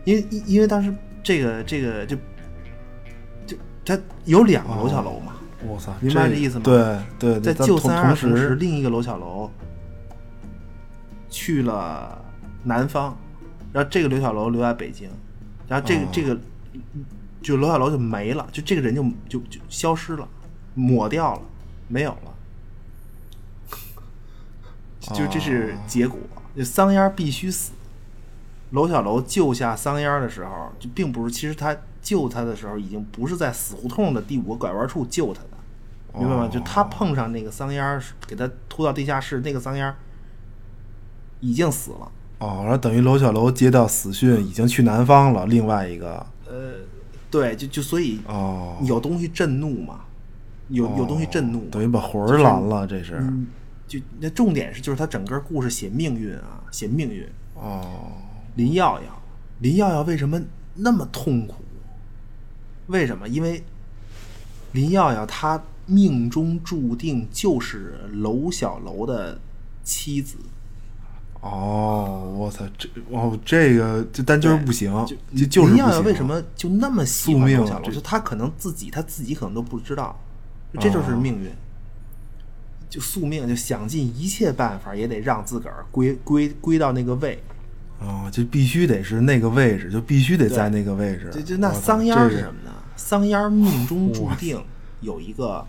[0.05, 2.15] 因为因因为当时这个这个就
[3.45, 5.33] 就他有两个娄小楼嘛，
[5.67, 9.51] 我操，明白这意思吗对对，在救三二同同时，时，另一个娄小楼
[11.29, 12.23] 去了
[12.65, 13.17] 南方，
[13.73, 15.09] 然后这个刘小楼留在北京，
[15.67, 16.37] 然后这个、哦这个
[17.41, 20.27] 就刘小楼就没了，就这个人就就就消失了，
[20.73, 21.41] 抹掉了，
[21.87, 22.33] 没有了，
[25.13, 26.19] 就这是结果。
[26.55, 27.73] 就桑烟必须死。
[28.71, 35.49] 娄小楼救下桑烟的时候，就并不是，其实他救他的时候已经不是在死胡同的第五个拐弯处救他的，
[36.19, 36.47] 明白吗？
[36.47, 39.93] 就他碰上那个桑烟，给他拖到地下室，那个桑烟
[41.41, 42.11] 已经死了。
[42.39, 45.45] 哦，然后等于娄小楼接到死讯，已经去南方了。
[45.45, 46.73] 另外一个，呃
[47.31, 50.01] 对，就就所以哦，有东西震怒嘛，
[50.69, 53.15] 有有东西震怒，等于把魂儿拦了，这是。
[53.19, 53.47] 嗯，
[53.87, 57.27] 就那重点是就是他整个故事写命运啊，写命运。
[57.55, 58.11] 哦，
[58.55, 59.21] 林耀耀，
[59.59, 60.41] 林耀耀为什么
[60.75, 61.55] 那么痛苦？
[62.87, 63.27] 为什么？
[63.27, 63.63] 因为
[64.73, 69.39] 林耀耀他命中注定就是娄小楼的
[69.83, 70.37] 妻子，
[71.47, 76.03] 哦，我操，这哦，这个就但就是不行，就就就是不行。
[76.03, 77.85] 为什么就那么喜宿命欢娄小楼？
[77.85, 80.19] 这就他可能自己他自己可能都不知道，
[80.79, 81.51] 这就是哦命运。
[82.89, 87.37] 就宿命，就想尽一切办法也得让自个儿归归归到那个位。
[87.99, 91.29] 哦，就必须得是那个位置，就必须得在那个位置。
[91.31, 92.71] 就就那桑烟是是什么呢？
[92.95, 94.59] 桑烟儿命中注定
[95.01, 95.63] 有一个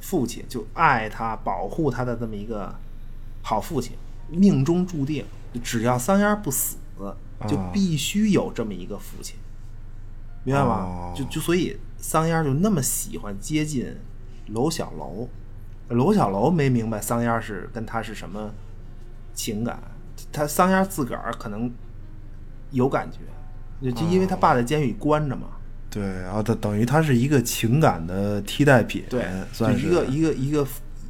[0.00, 2.74] 父亲，就爱他、保护他的这么一个
[3.48, 3.92] 好父亲，
[4.28, 5.24] 命中注定，
[5.62, 6.78] 只要桑烟儿不死，
[7.46, 7.70] 就啊。
[7.72, 9.36] 必须有这么一个父亲，
[10.42, 11.14] 明白吗哦？
[11.16, 13.86] 就就所以桑烟儿就那么喜欢接近
[14.48, 15.28] 娄小楼，
[15.90, 18.50] 娄小楼没明白桑烟儿是跟他是什么
[19.32, 19.80] 情感，
[20.32, 21.70] 他桑烟儿自个儿可能
[22.72, 23.18] 有感觉，
[23.80, 25.46] 就就因为他爸在监狱里关着嘛，
[25.88, 29.22] 对啊，他等于他是一个情感的替代品，对，
[29.52, 30.66] 就算是一个一个一个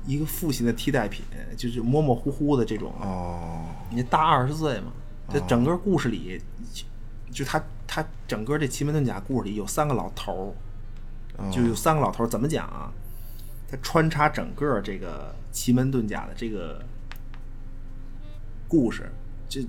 [0.06, 1.24] 一个父亲的替代品，
[1.56, 2.92] 就是模模糊糊的这种。
[3.00, 4.92] 哦，你大二十岁嘛，
[5.28, 6.40] 这整个故事里，
[7.30, 10.54] 就他他整个这奇门遁甲故事里有三个老头
[11.36, 12.92] 儿，哦就有三个老头儿，怎么讲啊？
[13.68, 16.80] 他穿插整个这个奇门遁甲的这个
[18.68, 19.10] 故事，
[19.48, 19.60] 这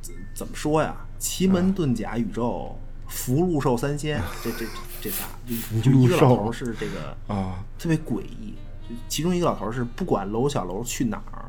[0.00, 0.96] 怎怎么说呀？
[1.18, 4.66] 奇门遁甲宇宙，福禄寿三仙，这这
[5.02, 8.54] 这仨，就就一个老头儿是这个啊，特别诡异。
[8.88, 11.44] 就其中一个老头儿是不管楼小楼去哪儿，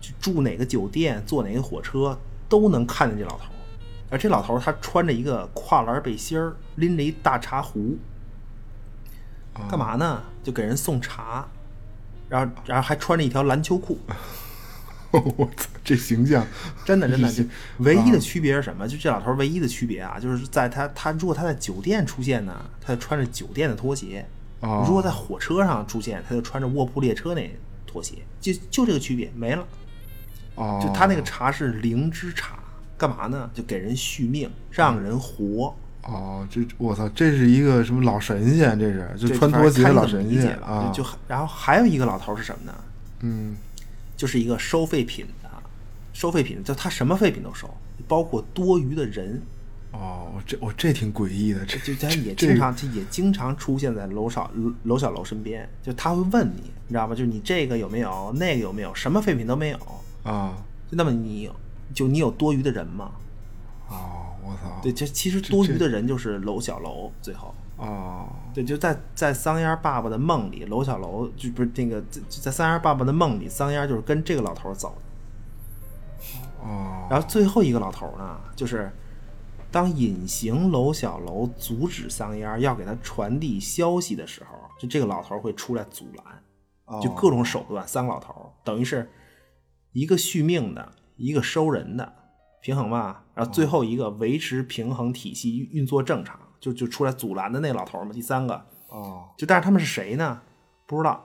[0.00, 3.58] 去住哪个酒店，坐哪个火车，都能看见这老头儿。
[4.10, 7.98] 而这老头儿他穿着一个跨栏背心儿，拎着一大茶壶，
[9.68, 10.22] 干嘛呢？
[10.42, 11.46] 就给人送茶，
[12.28, 13.98] 然后然后还穿着一条篮球裤。
[15.10, 16.46] 我操，这形象
[16.84, 17.42] 真的真的，就
[17.84, 18.86] 唯一的区别是什么？
[18.86, 24.24] 就这老头唯一的区别啊，就是在他他如果他在酒店出现呢，他就穿着酒店的拖鞋；
[24.60, 27.50] 哦如果在火车上出现，他就穿着卧铺列车那
[27.86, 29.64] 拖鞋，就就这个区别没了。
[30.56, 32.58] 哦，就他那个茶是灵芝茶，
[32.96, 33.48] 干嘛呢？
[33.54, 35.74] 就给人续命，让人活。
[36.02, 38.78] 哦，这我操，这是一个什么老神仙？
[38.78, 42.74] 这是就穿拖鞋反正老神仙啊，就就然后还有一个老头儿是什么呢？
[43.20, 43.54] 嗯，
[44.16, 45.50] 就是一个收废品的，
[46.12, 47.68] 收废品，就他什么废品都收，
[48.08, 49.40] 包括多余的人。
[49.92, 54.50] 哦，我这我这挺诡异的，这就咱也经常，他也经常出现在楼少
[54.84, 57.14] 楼小楼身边，就他会问你，你知道吗？
[57.14, 59.78] 就是你这个有没有，那个有没有，什么废品都没有。
[60.24, 60.56] 啊，
[60.90, 61.50] 就那么你
[61.94, 63.12] 就你有多余的人吗？
[63.88, 76.68] 哦，我操，对，就其实多余的人就是楼小楼，最后哦，对，就在在桑烟爸爸的梦里，楼小楼就不是那个在在桑烟爸爸的梦里，桑烟就是跟这个老头走的。
[76.68, 78.92] 哦，然后最后一个老头呢，就是
[79.70, 87.86] 当隐形楼小楼阻止桑烟要给他传递消息的时候，就这个老头会出来阻拦，就各种手段。
[87.86, 89.10] 三个老头等于是
[89.92, 92.12] 一个续命的，一个收人的，
[92.62, 93.24] 平衡吧。
[93.34, 98.12] 然后最后一个维持平衡体系运作正常，就就出来阻拦的那老头嘛。
[98.12, 98.54] 第三个，
[98.88, 100.40] 哦，就但是他们是谁呢？
[100.86, 101.22] 不知道，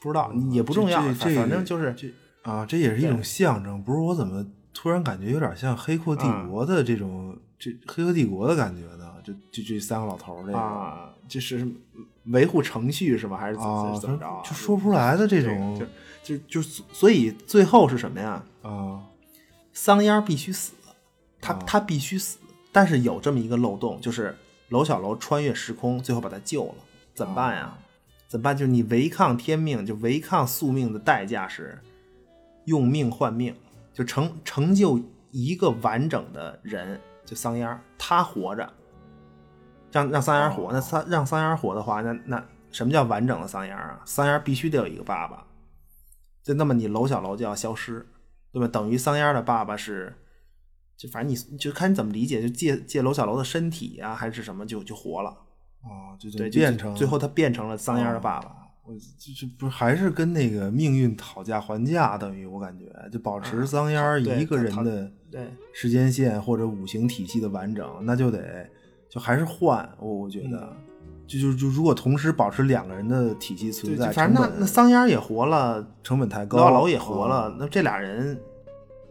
[0.00, 2.10] 不知道也不重要，反正就是这
[2.50, 3.82] 啊，这也是一种象征。
[3.84, 4.44] 不是我怎么
[4.76, 9.10] 突然感觉有点像《黑客帝国》的这种、这《黑客帝国》的感觉呢？
[9.24, 11.66] 就就这三个老头儿这个啊，这是
[12.26, 13.36] 维护程序是吧？
[13.38, 14.42] 还是怎啊，么怎么着啊？
[14.44, 15.88] 就说不出来的这这种
[16.22, 16.62] 就就就
[16.92, 18.44] 所以最后是什么呀？
[18.62, 19.02] 啊
[19.72, 20.72] 桑烟儿必须死，
[21.40, 22.38] 他啊他必须死。
[22.70, 24.36] 但是有这么一个漏洞，就是
[24.68, 26.74] 楼小楼穿越时空，最后把他救了，
[27.14, 27.76] 怎么办呀？
[28.28, 28.56] 怎么办？
[28.56, 31.78] 就是你违抗天命，就违抗宿命的代价是
[32.66, 33.54] 用命换命，
[33.96, 38.70] 就成成就一个完整的人，就桑烟儿，他活着，
[39.90, 44.02] 让让桑烟儿活，那桑让桑烟儿活的话，那那什么叫完整的桑烟儿啊？
[44.04, 45.46] 桑烟儿必须得有一个爸爸，
[46.42, 48.06] 就那么你楼小楼就要消失，
[48.52, 48.68] 对吧？
[48.68, 50.14] 等于桑烟儿的爸爸是，
[50.98, 55.30] 就反正你就看你怎么理解，就借借楼小楼的身体啊，还是什么，就就活了。
[55.84, 58.65] 哦，就就变成最后他变成了桑烟儿的爸爸。
[58.86, 68.64] 我这这不是还是跟那个命运讨价还价，等于我感觉就保持桑烟儿一个人的对时间线或者五行体系的完整，那就得
[69.08, 69.88] 就还是换。
[69.98, 70.76] 我我觉得，
[71.26, 78.40] 就就就如果同时保持两个人的体系存，在，反正那那桑烟儿也活了，成本太高，娄小楼也活了，哦那这俩人，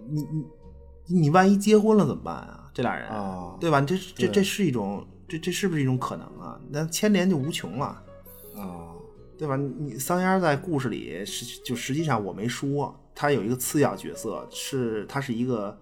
[0.09, 2.71] 你你你万一结婚了怎么办啊？
[2.73, 3.81] 这俩人，啊对吧？
[3.81, 6.57] 这这这是一种，这这是不是一种可能啊？
[6.69, 7.85] 那牵连就无穷了。
[8.55, 8.95] 啊
[9.37, 9.57] 对吧？
[9.57, 15.77] 你桑烟在故事里实就实际上我没说，他有一个次要角色，是他是一个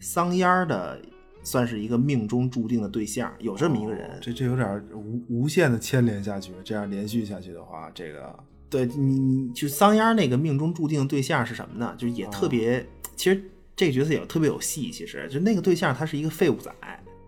[0.00, 1.00] 桑烟的，
[1.42, 4.18] 算是一个命中注定的对象，有这么一个人。
[4.20, 8.38] 这这有点无无限的牵连下去，这样连续下去的话，这个
[8.68, 11.94] 对你，你就桑烟那个命中注定的对象是什么呢？
[11.96, 12.86] 就也特别，
[13.16, 13.42] 其实
[13.74, 14.90] 这个角色也特别有戏。
[14.90, 16.70] 其实就那个对象，他是一个废物仔，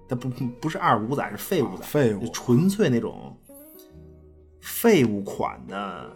[0.06, 0.28] 他不
[0.60, 3.34] 不是二五仔，是废物仔，啊废物就纯粹那种
[4.61, 6.11] 废物款的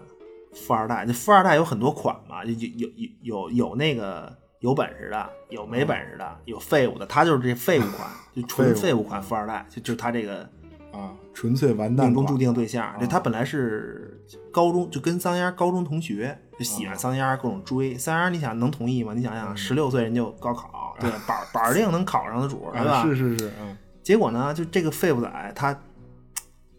[0.55, 1.05] 富二代。
[1.07, 10.49] 这富二代有很多款嘛，就有有有有有那个有本事的，有没本事的，有废物的，他就是这废物款， 就纯废物款富二代，就就他这个。
[10.93, 12.95] 啊，纯粹完蛋命中注定对象。
[13.01, 18.33] 就他本来是高中就跟桑烟高中同学，就喜欢桑烟，各种追桑烟。
[18.33, 19.13] 你想能同意吗？
[19.13, 22.99] 你想想，十六岁人就高考，对， 板儿板儿定能考上的主，对吧？
[22.99, 25.77] 啊，是是是，嗯结果呢，就这个废物仔，他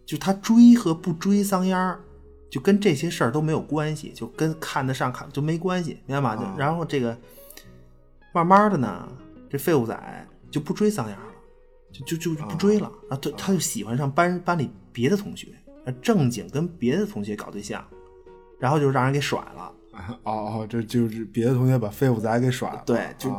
[0.05, 1.99] 就他追和不追桑烟儿，
[2.49, 6.35] 就跟这些事儿都没有关系，就跟看得上看就没关系，明白吗？
[6.35, 7.17] 就啊然后这个
[8.33, 9.07] 慢慢的呢，
[9.49, 11.33] 这废物仔就不追桑烟儿了，
[11.91, 15.47] 就就就就不追了啊，他他就喜欢上班班里别的同学，
[15.85, 17.83] 啊正经跟别的同学搞对象，
[18.59, 19.71] 然后就让人给甩了。
[20.23, 23.33] 哦 哦，这就是别的同学把废物仔给甩了，对，就、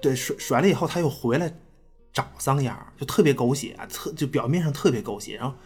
[0.00, 1.52] 对甩甩了以后，他又回来
[2.12, 5.36] 找桑烟儿，就特别狗血，特就表面上特别狗血。
[5.36, 5.56] 然后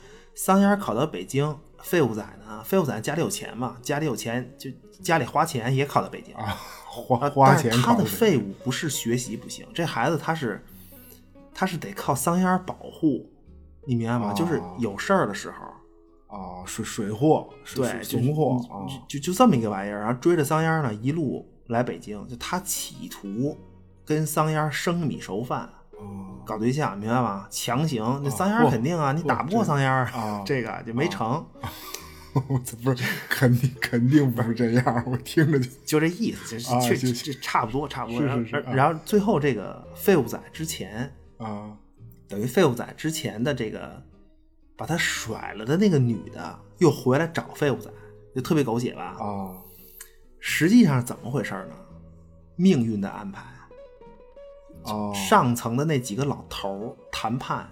[0.43, 4.70] 桑烟儿考到北京，废物仔呢，废物仔家里有钱嘛，家里有钱就
[5.03, 6.34] 家里花钱也考到北京。
[6.34, 10.64] 啊，花啊花钱他的废物不是学习不行，这孩子他是
[11.53, 13.30] 他是得靠桑烟儿保护，
[13.84, 14.30] 你明白吗？
[14.30, 16.34] 哦就是有事儿的时候。
[16.34, 23.59] 啊，水水货，水对，水就怂货啊，就就就这么一个玩意儿，然后追着桑烟儿呢，一路来北京，就他企图
[24.07, 25.79] 跟桑烟儿生米熟饭，哦
[26.44, 27.46] 搞对象，明白吗？
[27.51, 31.46] 强行，那啊桑烟肯定啊，你打不过这桑烟啊这个就没成，
[32.64, 38.20] 这不是肯定肯定不是这样，我听着就 就这意思，就是啊确就这差不多，差不多。
[38.20, 41.70] 是然后是是啊然后最后这个废物仔之前，啊
[42.28, 44.03] 等于废物仔之前的这个
[44.76, 47.90] 把他甩了的那个女的又回来找废物仔，
[48.34, 49.16] 就特别狗血吧？
[49.20, 49.55] 啊
[50.42, 51.74] 实际上是怎么回事呢？
[52.57, 53.42] 命运的安排。
[54.84, 57.68] 哦，上层的那几个老头儿谈判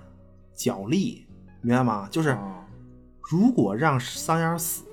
[0.54, 1.26] 角力，
[1.62, 2.08] 明白吗？
[2.10, 2.66] 就是啊
[3.30, 4.84] 如果让桑烟死，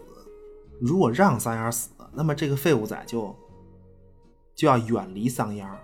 [0.79, 3.35] 如果让桑烟死，那么这个废物仔就
[4.53, 5.79] 就要远离桑烟儿，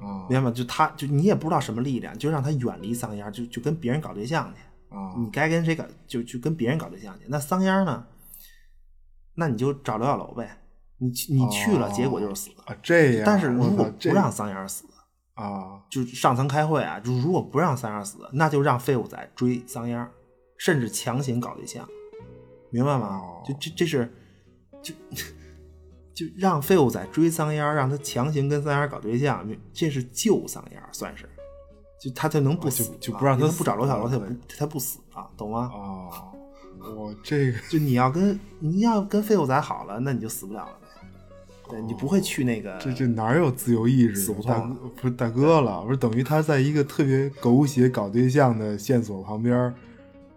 [0.00, 0.50] 啊明白吗？
[0.50, 4.60] 就他就你也不知道什么力量，就让他远离桑烟儿，就就跟别人搞对象去。
[4.88, 7.26] 啊你该跟谁搞就就跟别人搞对象去。
[7.28, 8.06] 那桑烟呢？
[9.34, 10.62] 那你就找刘小楼呗。
[10.98, 12.50] 你你去了，哦结果就是死。
[12.64, 14.84] 啊这样，但是如果不让桑烟死，
[15.36, 20.10] 啊就上层开会啊，就如果不让桑烟儿死，那就让废物仔追桑烟儿，
[20.58, 21.88] 甚至强行搞对象，
[22.70, 23.20] 明白吗？
[23.22, 24.12] 哦就这这是
[24.82, 24.92] 就
[26.14, 31.28] 就让废物仔追桑烟儿，让他强行跟桑烟儿搞对象，这是救桑烟儿，算是，
[32.00, 35.70] 就他就能不死、哦就就不让他他不找罗小罗，他死不他不死啊，懂吗？
[35.72, 36.10] 哦，
[36.96, 40.85] 我这个就你要跟你要跟废物仔好了，那你就死不了了呗。
[41.68, 44.32] 对你不会去那个这这哪有自由意志？
[44.46, 49.74] 大哥不是大哥了，不是等于他在一个特别狗血搞对象的线索旁边儿，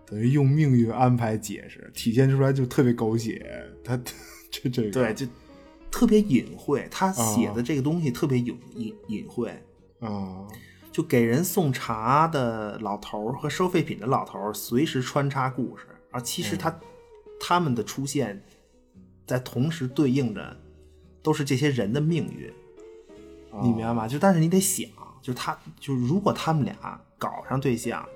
[0.05, 3.63] 等于用命运安排解释，体现出来就特别狗血。
[3.83, 3.95] 他
[4.49, 5.27] 这这个对，就
[5.91, 6.87] 特别隐晦。
[6.89, 9.51] 他写的这个东西特别隐隐隐晦，
[9.99, 10.47] 啊
[10.91, 16.75] 就给人送茶的老头儿和收废品的老头儿随时穿插故事，啊其实他、
[17.39, 18.41] 他们的出现，
[19.27, 20.57] 在同时对应着
[21.21, 22.51] 都是这些人的命运，
[23.61, 24.07] 你明白吗？
[24.07, 24.89] 就但是你得想，
[25.21, 28.07] 就他就如果他们俩搞上对象，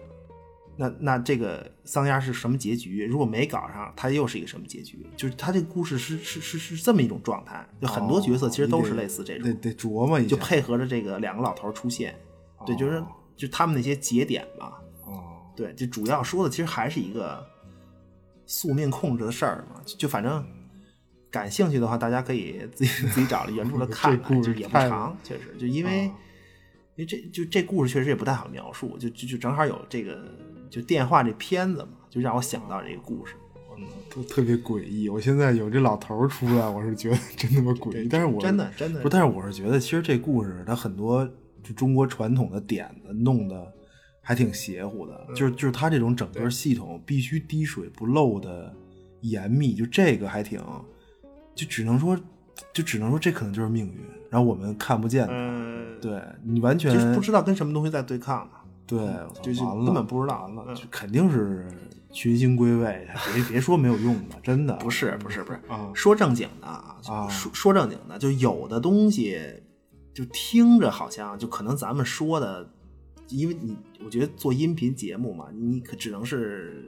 [0.76, 3.06] 那那这个桑丫是什么结局？
[3.06, 5.06] 如果没搞上，他又是一个什么结局？
[5.16, 12.16] 就是他这个故事是是是是这么一种状态，就很多角色其实都是类似这种，得得琢磨一下，就配合着这个两个老头出现，
[12.66, 13.04] 对，就是
[13.36, 14.74] 就他们那些节点嘛，
[15.06, 15.24] 哦，
[15.56, 17.46] 对，就主要说的其实还是一个
[18.46, 20.44] 宿命控制的事儿嘛，就反正
[21.34, 26.10] 感兴趣的话，大家可以自己 自己找了原著来看看，就也不长，确实，就因为。
[26.95, 30.15] 因为这就这故事确实也不太好描述，就就就正好有这个
[30.69, 33.34] 就电话这片子嘛，就让我想到这个故事，
[33.80, 33.84] 嗯，
[34.14, 35.10] 都特别诡异。
[35.10, 38.07] 我现在有这老头出来，我是觉得真他妈诡异。
[38.07, 41.27] 但是我真的真的不，但是我是觉得其实这故事它很多
[41.64, 43.73] 就中国传统的点子弄的
[44.22, 48.72] 还挺邪乎的，就是就是它这种整个系统必须滴水不漏的
[49.22, 50.61] 严密，就这个还挺，
[51.56, 52.18] 就只能说
[52.74, 54.00] 就只能说这可能就是命运，
[54.30, 56.00] 然后我们看不见嗯。
[56.02, 58.52] 对你完全不知道跟什么东西在对抗呢？
[58.86, 59.00] 对，
[59.42, 61.66] 就是根本不知道，了，肯定是
[62.12, 63.08] 群星归位。
[63.34, 65.90] 别别说没有用的，真的 不是不是不是啊！
[65.94, 66.98] 说正经的啊，
[67.30, 69.40] 说说正经的，就有的东西
[70.14, 72.70] 就听着好像就可能咱们说的，
[73.30, 76.84] 因为你我觉得做音频节目嘛，你可只能是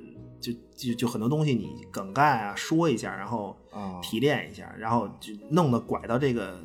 [0.53, 3.57] 就就就很多东西你梗概啊说一下，然后
[4.01, 6.59] 提炼一下，然后就弄得拐到这个。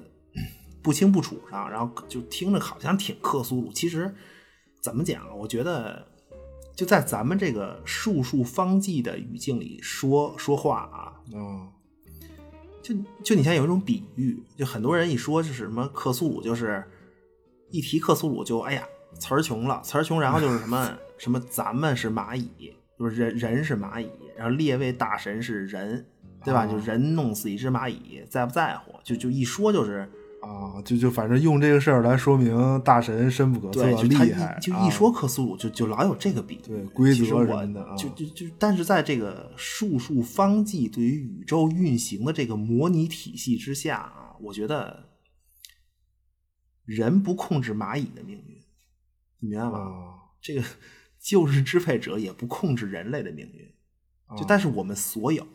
[0.82, 3.70] 不清不楚上，然后就听着好像挺克苏鲁。
[3.70, 4.14] 其实
[4.80, 5.26] 怎么讲？
[5.36, 6.08] 我觉得
[6.74, 11.70] 就在咱们这个术数方剂的语境里说说话啊，嗯，
[12.82, 16.82] 就就你像有一种比喻，就很多人一说就是什么克苏鲁，就是
[17.68, 18.82] 一提克苏鲁就哎呀
[19.18, 26.06] 词儿穷了，词儿穷，然后就是什么 什么咱们是蚂蚁，就是人人是蚂蚁，然后列位大神是人，
[26.44, 26.66] 对吧？
[26.66, 28.92] 就人弄死一只蚂蚁在不在乎？
[29.02, 30.06] 就就一说就是。
[30.42, 34.58] 啊，就就反正用这个事儿来说明大神深不可测，厉害。
[34.58, 36.58] 就一说克苏鲁，就就老有这个比。
[36.66, 45.10] 对，规则什么的，就就就，但是在这个术数方剂对于宇宙运行的这个模拟体系之下啊，我觉得
[46.86, 48.62] 人不控制蚂蚁的命运，
[49.40, 50.14] 你明白吗？
[50.40, 50.62] 这个
[51.20, 53.70] 旧日支配者也不控制人类的命运，
[54.38, 55.46] 就但是我们所有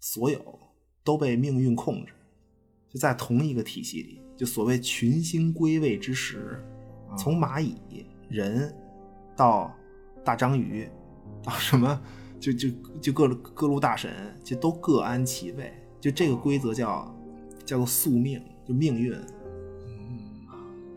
[0.00, 0.58] 所有
[1.04, 2.12] 都被命运控制。
[2.88, 6.60] 就在同一个体系里，就所谓群星归位之时，
[7.16, 7.76] 从蚂蚁、
[8.28, 8.74] 人
[9.36, 9.72] 到
[10.24, 10.88] 大章鱼，
[11.40, 12.02] 到什么，
[12.40, 12.68] 就就
[13.00, 15.72] 就各各路大神，就都各安其位。
[16.00, 17.14] 就这个规则叫
[17.64, 19.16] 叫做宿命，就命运。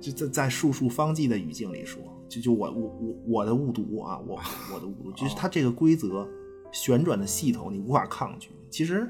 [0.02, 2.02] 就在在术数方剂的语境里说，
[2.34, 4.40] 就就我我我我的误读啊，我
[4.74, 6.28] 我的误读，就是它这个规则
[6.72, 8.50] 旋转的系统，你无法抗拒。
[8.70, 9.08] 其实。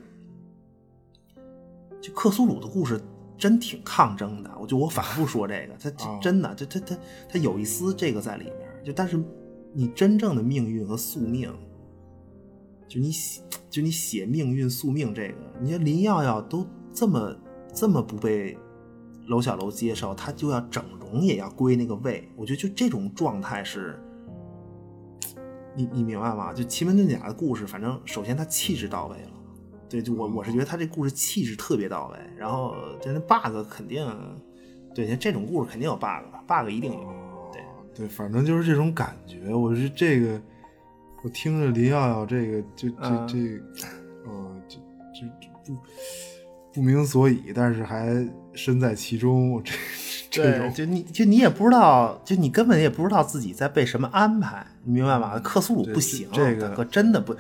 [2.02, 3.00] 就克苏鲁的故事
[3.38, 6.98] 真挺抗争的，我就我反复说这个，他真的，他他他
[7.30, 8.56] 他有一丝这个在里面。
[8.84, 9.18] 就但是
[9.72, 11.50] 你真正的命运和宿命，
[12.90, 17.34] 就你写就你写命运宿命这个，你看林耀耀都这么
[17.74, 18.58] 这么不被
[19.28, 22.30] 娄小楼接受，他就要整容也要归那个位。
[22.36, 24.00] 我觉得就这种状态是，
[25.76, 26.54] 你你明白吗？
[26.54, 29.30] 就奇门遁甲的故事，反正首先他气质到位了。
[29.90, 34.04] 对，就我我是觉得他这故事气质特别到位，然后就那 bug 肯定，
[34.96, 37.14] 对，像这种故事肯定有 bug，bug 一定有，
[37.52, 37.62] 对
[37.94, 39.54] 对，反正就是这种感觉。
[39.54, 40.42] 我是这个，
[41.24, 43.62] 我听着林耀耀这个，就这这，
[44.26, 44.78] 呃，这
[45.14, 45.28] 这
[45.64, 45.78] 不
[46.74, 50.58] 不明所以，但是还身在其中，这这。
[50.58, 55.38] 种，就你就你也不知道，就你根本也不知道自己在被什么安排，你明白吗？
[55.40, 57.36] 克苏鲁不行，这个可真的不，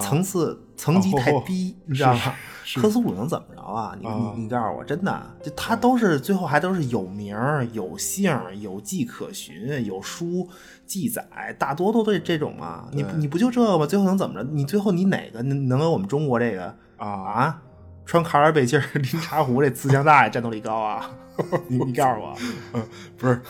[0.00, 2.34] 层次层级太低， 你知道吗？
[2.74, 3.96] 克苏鲁能怎么着啊？
[4.00, 7.36] 你你你告诉我，真的，就他都是最后还都是有名
[7.72, 10.48] 有姓有迹可循有书
[10.84, 11.24] 记载，
[11.58, 12.88] 大多都对这种啊。
[12.92, 13.86] 你你不就这个吗？
[13.86, 14.50] 最后能怎么着？
[14.50, 16.64] 你最后你哪个能能有我们中国这个
[16.96, 17.62] 啊啊？
[18.06, 21.10] 穿卡尔背心 拎茶壶，这自强大爷战斗力高啊！
[21.66, 22.34] 你你告诉我，
[22.72, 22.82] 嗯，
[23.18, 23.40] 不是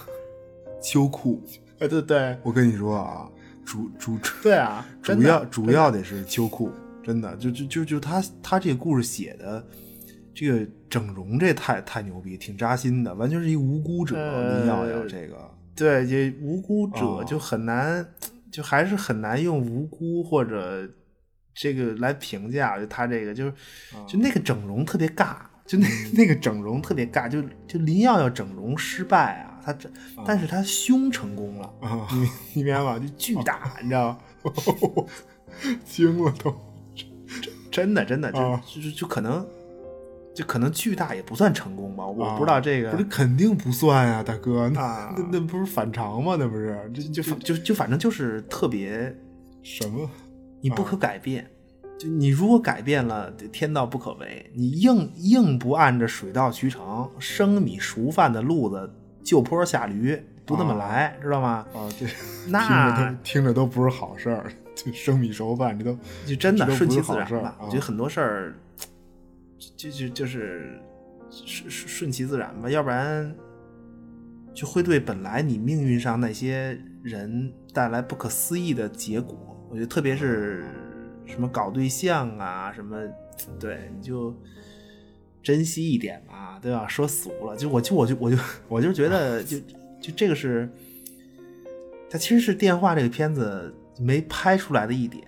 [0.83, 1.41] 秋裤，
[1.79, 3.29] 哎，对对，我跟你说啊，
[3.65, 6.73] 主主对啊，主要主要得是秋裤，
[7.05, 9.65] 真的，就就就就他他这个故事写的，
[10.35, 14.17] 这个整容这太太牛逼，挺扎心的，完全是一无辜者，
[14.63, 15.37] 你要要这个，
[15.77, 18.05] 对，这无辜者就很难，
[18.51, 20.89] 就还是很难用无辜或者。
[21.57, 23.53] 这个来评价，就他这个，就是
[24.07, 29.91] 就那个整容特别尬，就那那个整容特别尬，就就林耀耀整容失败啊，他这，
[30.27, 31.73] 但是他胸成功了，
[32.13, 32.99] 你你明白吗？
[32.99, 34.19] 就巨大，你知道吗？
[35.87, 36.55] 惊了都，
[37.71, 39.49] 真的真的就就就可能
[40.35, 46.37] 就可能巨大也不算成功吧，我不知道这个，不是肯定不算呀，大哥，那那不是反常吗？
[46.39, 49.17] 那不是，就就就就反正就是特别。
[49.63, 50.09] 什么？
[50.69, 51.49] 你不可改变。
[51.97, 54.51] 就你如果改变了，天道不可违。
[54.53, 61.65] 你硬硬不按着水到渠成、生米熟饭的路子，就坡下驴，不那么来，知道吗？
[61.73, 62.07] 啊，这
[62.49, 64.53] 那听着都听着都不是好事儿。
[64.75, 67.57] 就生米熟饭，这都 就真的顺其自然吧。
[67.59, 68.55] 啊我觉得很多事儿，
[69.77, 70.79] 就就就是
[71.31, 73.35] 顺顺顺其自然吧，要不然
[74.53, 79.46] 就会对本来你命运上那些人带来不可思议的结果。
[79.77, 80.65] 我觉得特别是
[81.27, 82.97] 什么搞对象啊，什么
[83.61, 84.35] 对，你就
[85.43, 86.89] 珍惜一点吧，对吧？
[86.89, 88.39] 说俗了，就我就我就我就
[88.69, 89.59] 我就觉得就
[90.01, 90.67] 就这个是，
[92.09, 95.23] 它其实是电话这个片子没拍出来的一点。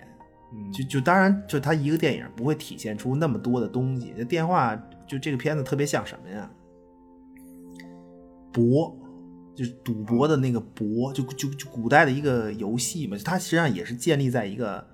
[0.51, 4.15] 嗯就就当然，就他一个电影不会体现出那么多的东西。
[4.17, 6.49] 这电话就这个片子特别像什么呀？
[8.51, 8.97] 博，
[9.59, 13.17] 就是赌博的那个博，就就就古代的一个游戏嘛。
[13.25, 14.87] 它实际上也是建立在一个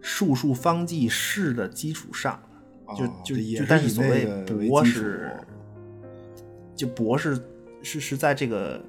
[0.00, 2.42] 术数方剂式的基础上。
[2.96, 4.24] 就哦就就是但是所谓
[4.66, 5.30] 博是，
[6.74, 7.38] 就博是
[7.82, 8.82] 是是在这个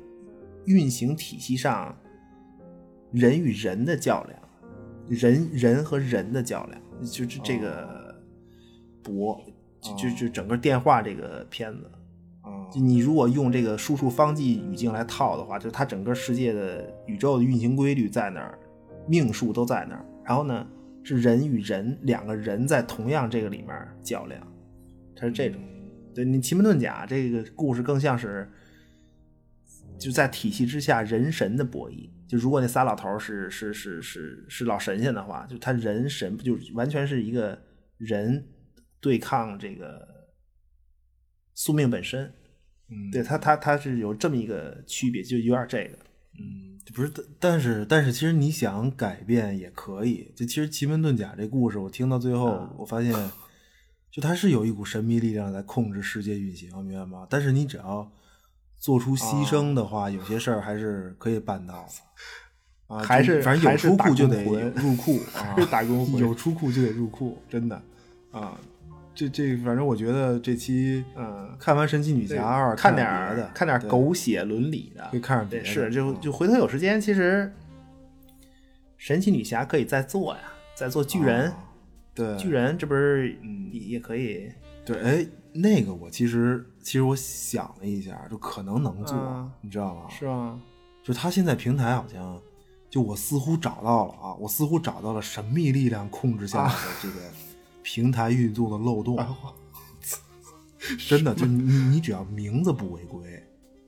[0.63, 1.93] 运行体系上，
[3.11, 4.39] 人与人的较量，
[5.09, 8.15] 人人和人的较量，就是这个
[9.03, 9.37] 博，
[9.81, 11.99] 就就就整个电话这个片子，啊
[12.75, 18.57] 你如果用这个输出方剂语境来套的话，就是它整个世界的宇宙的运行规律在那儿，
[19.07, 20.05] 命数都在那儿。
[20.23, 20.65] 然后呢，
[21.03, 23.69] 是人与人两个人在同样这个里面
[24.01, 24.41] 较量，
[25.15, 25.59] 它是这种。
[26.13, 28.49] 对你奇门遁甲这个故事更像是
[29.97, 32.09] 就在体系之下人神的博弈。
[32.27, 37.61] 就如果那仨老头是是是是是老神仙的话，就他人神不就完全是一个
[37.97, 38.45] 人
[38.99, 40.07] 对抗这个
[41.53, 42.31] 宿命本身。
[42.91, 45.97] 嗯对他，他他是有这么一个区别，就有点这个。
[46.37, 50.31] 嗯，不是，但但是但是，其实你想改变也可以。
[50.35, 53.13] 就其实奇门遁甲这故事，我听到最后，啊我发现，
[54.11, 57.25] 就它是有一股神秘力量在控制世界运行，明白吗？
[57.29, 58.11] 但是你只要
[58.77, 61.89] 做出牺牲的话，有些事儿还是可以办到的。
[62.95, 67.81] 啊，还是反正有出库就得入库 啊，是打工魂有出库就得入库，真的
[68.31, 68.59] 啊。
[69.29, 77.51] 这这，反正我觉得这期嗯，看完《神奇女侠二》看点儿的儿，看点儿狗血伦理的，可以看点别对，的是就嗯就回头有时间，其实
[78.97, 80.41] 神奇女侠可以再做呀，
[80.75, 81.57] 再做巨人，啊
[82.13, 84.51] 对巨人这不是嗯也也可以
[84.85, 90.01] 对，哎，那个我其实其实我想了一下，就可能能做，嗯你知道吗？
[90.09, 90.59] 是吗？
[91.03, 92.39] 就他现在平台好像，
[92.89, 97.15] 就我似乎找到了啊，我似乎找到了神秘力量控制下来的这个
[97.83, 99.17] 平台运作的漏洞。
[101.07, 103.21] 真的，就你你你只要名字不违规，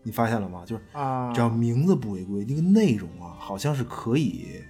[0.03, 0.63] 你发现了吗？
[0.65, 4.61] 就是啊只要名字不违规，那个内容啊，好像是可以，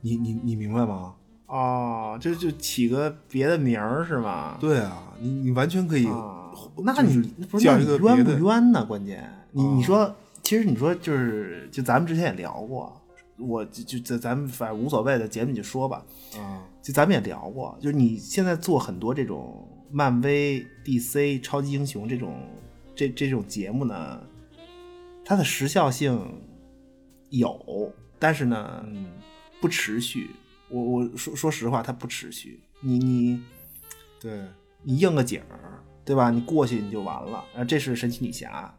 [0.00, 1.14] 你你你明白吗？
[1.46, 4.56] 哦，就就起个别的名儿是吗？
[4.60, 6.50] 对啊，你你完全可以，啊，
[6.84, 8.84] 那你不是你冤不冤呢？
[8.84, 10.12] 关键你啊你说，
[10.42, 13.00] 其实你说就是就咱们之前也聊过，
[13.38, 16.04] 我就就就咱们反正无所谓的节目你就说吧，
[16.36, 22.40] 啊，就咱们也聊过，就是你现在做很多这种漫威、DC 超级英雄这种
[22.94, 24.20] 这这种节目呢，
[25.24, 26.40] 它的时效性
[27.30, 29.06] 有，但是呢，嗯
[29.60, 30.30] 不持续。
[30.70, 32.60] 我我说说实话，它不持续。
[32.80, 33.40] 你你
[34.20, 34.42] 对，
[34.82, 36.30] 你应个景儿，对吧？
[36.30, 37.44] 你过去你就完了。
[37.52, 38.74] 然后这是神奇女侠，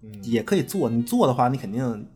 [0.00, 0.88] 嗯也可以做。
[0.88, 2.06] 你做的话，你肯定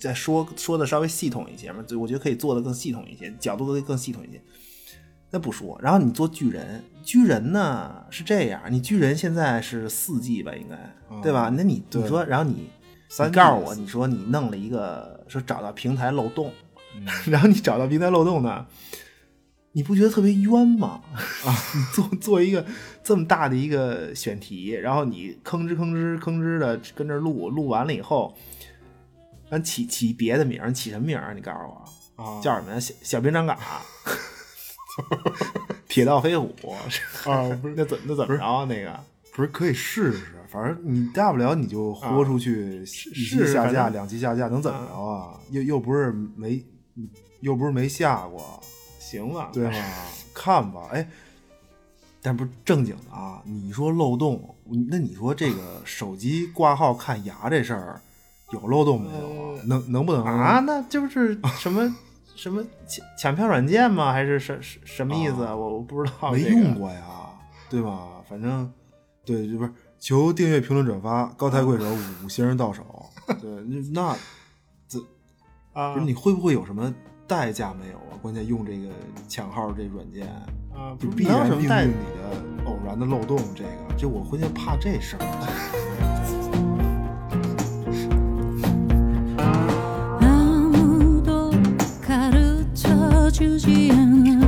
[0.00, 1.82] 再说说的稍微系统一些嘛。
[1.86, 4.40] 就我觉得可以做的更系统一些，角度更更系统一些。
[5.32, 11.48] 那不说，然后你做巨人，巨人呢是这样，你巨人现在是四季吧，应该对吧？
[11.56, 12.68] 那你你说，然后你
[13.32, 16.52] 告诉我，你说你弄了一个说找到平台漏洞，
[16.96, 18.66] 嗯然后你找到平台漏洞呢，
[19.70, 21.00] 你不觉得特别冤吗？
[21.44, 22.66] 啊， 你做做一个
[23.04, 28.36] 这么大的一个选题，然后你吭哧吭哧吭哧的跟这录，录完了以后，
[29.50, 31.34] 咱起起别的名儿，起什么名儿？
[31.34, 32.78] 你告诉我，啊叫什么呀？
[32.78, 33.58] 小小兵张嘎，
[35.88, 36.54] 铁道飞虎
[37.26, 38.64] 啊 不是那怎那怎么着啊？
[38.64, 38.98] 那个
[39.34, 45.40] 不是可以试试，反正你大不了你就豁出去，一期下架，两期下架，能怎么着啊？
[45.50, 46.64] 又又不是没，
[47.40, 48.60] 又不是没下过，
[48.98, 49.72] 行啊，对吧？
[50.34, 51.08] 看吧，哎，
[52.22, 53.42] 但不是正经的啊。
[53.44, 54.54] 你说漏洞，
[54.88, 58.00] 那你说这个手机挂号看牙这事儿
[58.52, 59.60] 有漏洞没有啊？
[59.66, 60.60] 能能不能啊，？
[60.66, 61.94] 那就是什么
[62.36, 64.12] 什么抢抢票软件吗？
[64.12, 65.54] 还是什什什么意思啊？
[65.54, 66.74] 我我不知道，没用。
[66.74, 67.02] 过呀，
[67.68, 68.22] 对吧？
[68.28, 68.72] 反正
[69.24, 71.84] 对，就不是求订阅、评论、转发，高抬贵手，
[72.24, 72.82] 五星到手。
[73.40, 74.16] 对，那那
[74.88, 74.98] 这
[75.72, 76.92] 啊你会不会有什么
[77.28, 78.16] 代价没有啊？
[78.22, 78.88] 关键用这个
[79.28, 80.26] 抢号这软件，
[80.74, 83.38] 啊，就必然命什么代运里的偶然的漏洞。
[83.54, 86.06] 这个，就我关键怕这事儿。
[93.40, 94.39] choose you.